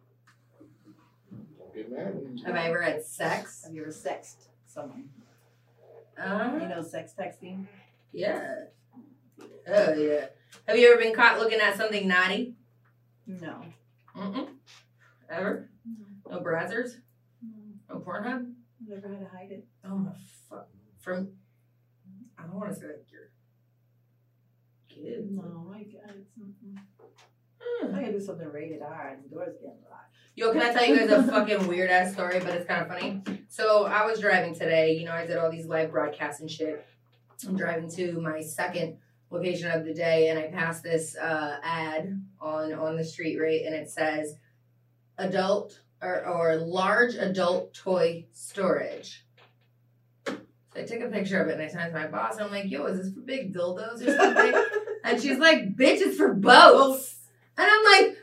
[1.58, 3.64] Don't get mad you Have I ever had sex?
[3.64, 5.08] Have you ever sexed someone?
[6.16, 7.66] You Uh, know, sex texting.
[8.12, 8.54] yeah.
[9.66, 10.26] Oh, yeah.
[10.68, 12.54] Have you ever been caught looking at something naughty?
[13.40, 13.62] No.
[14.16, 14.48] Mm-mm.
[15.30, 15.70] Ever?
[16.28, 16.96] No browsers?
[17.88, 18.52] No Pornhub?
[18.86, 19.66] Never had to hide it.
[19.84, 20.10] Oh, my
[20.48, 20.68] fuck.
[21.00, 21.28] From.
[22.38, 23.30] I don't want to say like your
[24.88, 25.28] kids.
[25.30, 26.30] No, my God, it's.
[26.38, 26.78] mm-mm.
[27.62, 27.94] Hmm.
[27.94, 29.16] I gotta do something rated R.
[29.22, 30.14] The door's getting locked.
[30.34, 32.88] Yo, can I tell you guys a fucking weird ass story, but it's kind of
[32.88, 33.22] funny.
[33.48, 34.92] So I was driving today.
[34.96, 36.84] You know, I did all these live broadcasts and shit.
[37.46, 38.98] I'm driving to my second
[39.30, 43.62] location of the day, and I passed this uh, ad on on the street, right?
[43.64, 44.36] And it says
[45.18, 49.24] adult or or large adult toy storage.
[50.26, 52.36] So I took a picture of it and I sent it to my boss.
[52.36, 54.64] And I'm like, "Yo, is this for big dildos or something?"
[55.04, 57.16] and she's like, "Bitch, it's for boats."
[57.56, 58.16] And I'm like,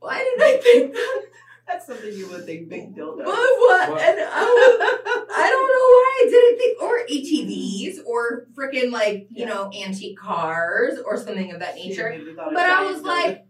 [0.00, 1.22] "Why did I think that?"
[1.66, 3.18] That's something you would think big dildo.
[3.18, 3.90] But what?
[3.90, 4.00] What?
[4.02, 9.26] And I, was, I don't know why I didn't think, or ATVs, or freaking like
[9.30, 9.46] you Yeah.
[9.46, 12.08] know antique cars, or something of that nature.
[12.08, 13.46] immediately thought of But I giant was like-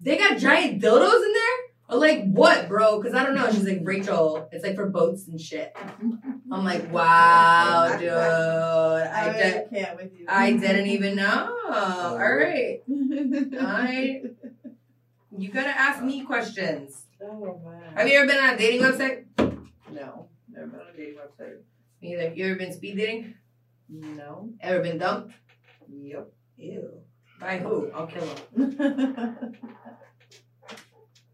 [0.00, 1.42] They got giant dildos in there.
[1.88, 3.00] Or like what, bro?
[3.00, 3.48] Because I don't know.
[3.50, 4.48] She's like Rachel.
[4.50, 5.72] It's like for boats and shit.
[6.50, 8.08] I'm like, wow, dude.
[8.10, 9.70] I did.
[9.70, 10.26] can't with you.
[10.28, 11.56] I didn't even know.
[11.70, 12.82] All right,
[13.60, 14.22] I.
[15.38, 17.04] You gotta ask me questions.
[17.22, 17.60] Oh.
[17.94, 19.24] Have you ever been on a dating website?
[19.90, 21.56] No, never been on a dating website.
[22.02, 22.32] Me either.
[22.34, 23.34] You ever been speed dating?
[23.88, 24.50] No.
[24.60, 25.32] Ever been dumped?
[25.88, 26.32] Yep.
[26.58, 26.90] Ew.
[27.40, 27.90] By who?
[27.92, 28.36] I'll kill him.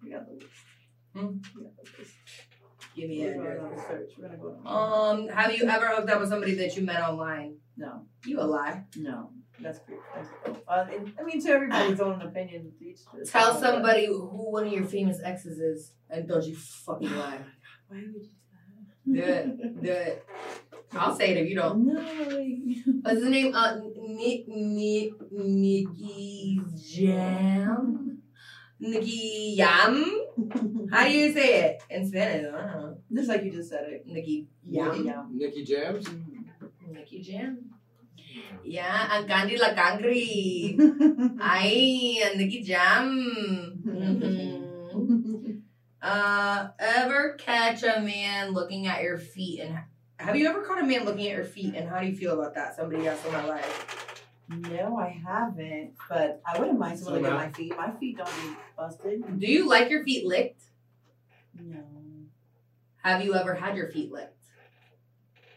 [0.02, 0.46] we got the list.
[1.14, 1.26] Hmm?
[1.56, 2.14] We got the list.
[2.94, 4.10] Give me We're going on a search.
[4.18, 5.20] We're gonna go on.
[5.20, 7.56] Um, have you ever hooked up with somebody that you met online?
[7.76, 8.84] No, You a lie.
[8.96, 9.30] no.
[9.60, 9.98] That's great.
[10.14, 10.58] That's cool.
[10.66, 10.84] Uh,
[11.18, 12.72] I mean, to everybody's own opinion.
[12.80, 13.00] Each
[13.30, 14.18] Tell their own, somebody who
[14.50, 17.38] one of your famous exes is, and don't you fucking lie.
[17.88, 19.82] Why would you Do do it.
[19.82, 20.26] Do it.
[20.94, 21.86] I'll say it if you don't.
[21.86, 21.94] No.
[21.94, 23.54] like- What's his name?
[23.54, 28.18] Uh, Nick, Nick, Nicky Jam?
[28.80, 30.26] Nicky Yam?
[30.90, 32.46] How do you say it in Spanish?
[32.46, 32.96] I don't know.
[33.14, 34.06] Just like you just said it.
[34.06, 35.04] Nicky Yam?
[35.06, 35.24] Yeah.
[35.30, 36.08] Nikki Jams?
[36.90, 37.70] Nicky Jam?
[38.64, 40.76] Yeah, ang Candy La Cangri.
[41.40, 43.06] Ay, ang Nicky Jam.
[43.84, 45.62] Mhm.
[46.02, 49.78] Uh, ever catch a man looking at your feet and
[50.18, 52.34] have you ever caught a man looking at your feet and how do you feel
[52.34, 52.74] about that?
[52.74, 54.24] Somebody else in my life.
[54.48, 55.94] No, I haven't.
[56.08, 57.76] But I wouldn't mind So someone looking at my feet.
[57.76, 59.38] My feet don't be busted.
[59.38, 60.62] Do you like your feet licked?
[61.58, 61.82] No.
[63.02, 64.42] Have you ever had your feet licked?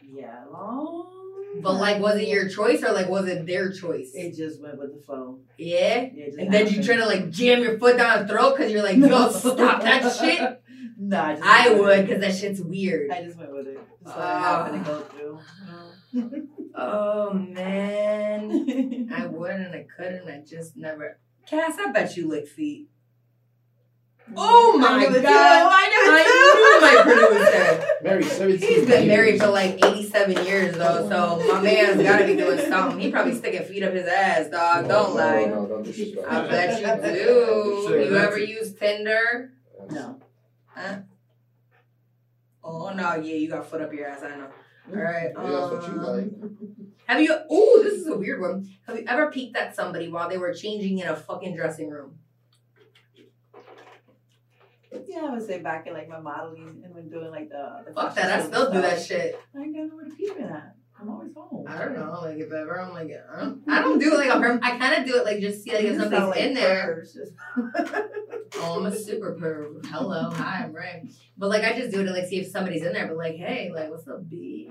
[0.02, 1.15] Yeah, long.
[1.62, 4.10] But like, was it your choice or like was it their choice?
[4.14, 5.40] It just went with the flow.
[5.58, 6.08] Yeah.
[6.12, 8.82] Yeah, And then you try to like jam your foot down her throat because you're
[8.82, 10.62] like, yo, stop that shit.
[10.98, 13.10] No, I, just I would because that shit's weird.
[13.10, 13.78] I just went with it.
[14.02, 14.72] Just let Ah.
[14.74, 15.40] it go through.
[16.74, 19.10] Oh man.
[19.14, 20.28] I would and I couldn't.
[20.28, 21.18] I just never.
[21.46, 22.88] Cass, I bet you lick feet.
[24.34, 25.22] Oh my I knew god!
[25.22, 25.68] too.
[25.70, 27.86] I knew my producer.
[28.02, 32.34] Married 17 He's been married for like 87 years though, so my man's gotta be
[32.36, 32.98] doing something.
[32.98, 34.86] He probably sticking feet up his ass, dog.
[34.86, 35.44] No, Don't no, lie.
[35.44, 36.26] No, don't disrespect.
[36.28, 38.04] I bet you do.
[38.10, 39.52] You ever use Tinder?
[39.90, 40.18] No.
[40.66, 40.98] Huh?
[42.64, 44.22] Oh no, yeah, you got foot up your ass.
[44.24, 44.48] I know.
[44.90, 45.30] All right.
[45.36, 46.50] Yeah, that's what you um, like.
[47.06, 47.36] Have you?
[47.48, 48.68] Oh, this is a weird one.
[48.88, 52.18] Have you ever peeked at somebody while they were changing in a fucking dressing room?
[55.06, 57.92] Yeah, I would say back in like my modeling and when doing like the, the
[57.92, 58.40] Fuck that.
[58.40, 59.38] I still do that shit.
[59.56, 60.74] I ain't got nowhere to peep in at.
[60.98, 61.66] I'm always home.
[61.68, 62.20] I don't know.
[62.22, 64.60] Like if ever I'm like, I don't, I don't do it like a perm.
[64.62, 67.04] I kind of do it like just see like if somebody's like in there.
[68.58, 69.84] Oh, I'm a super perv.
[69.86, 71.08] Hello, hi, I'm Ray.
[71.36, 73.06] But like I just do it to like see if somebody's in there.
[73.06, 74.70] But like, hey, like what's up, B?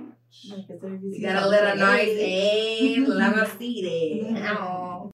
[0.49, 3.03] Like, You got a little noise, eh?
[3.05, 4.36] Let me see.
[4.38, 4.95] Oh.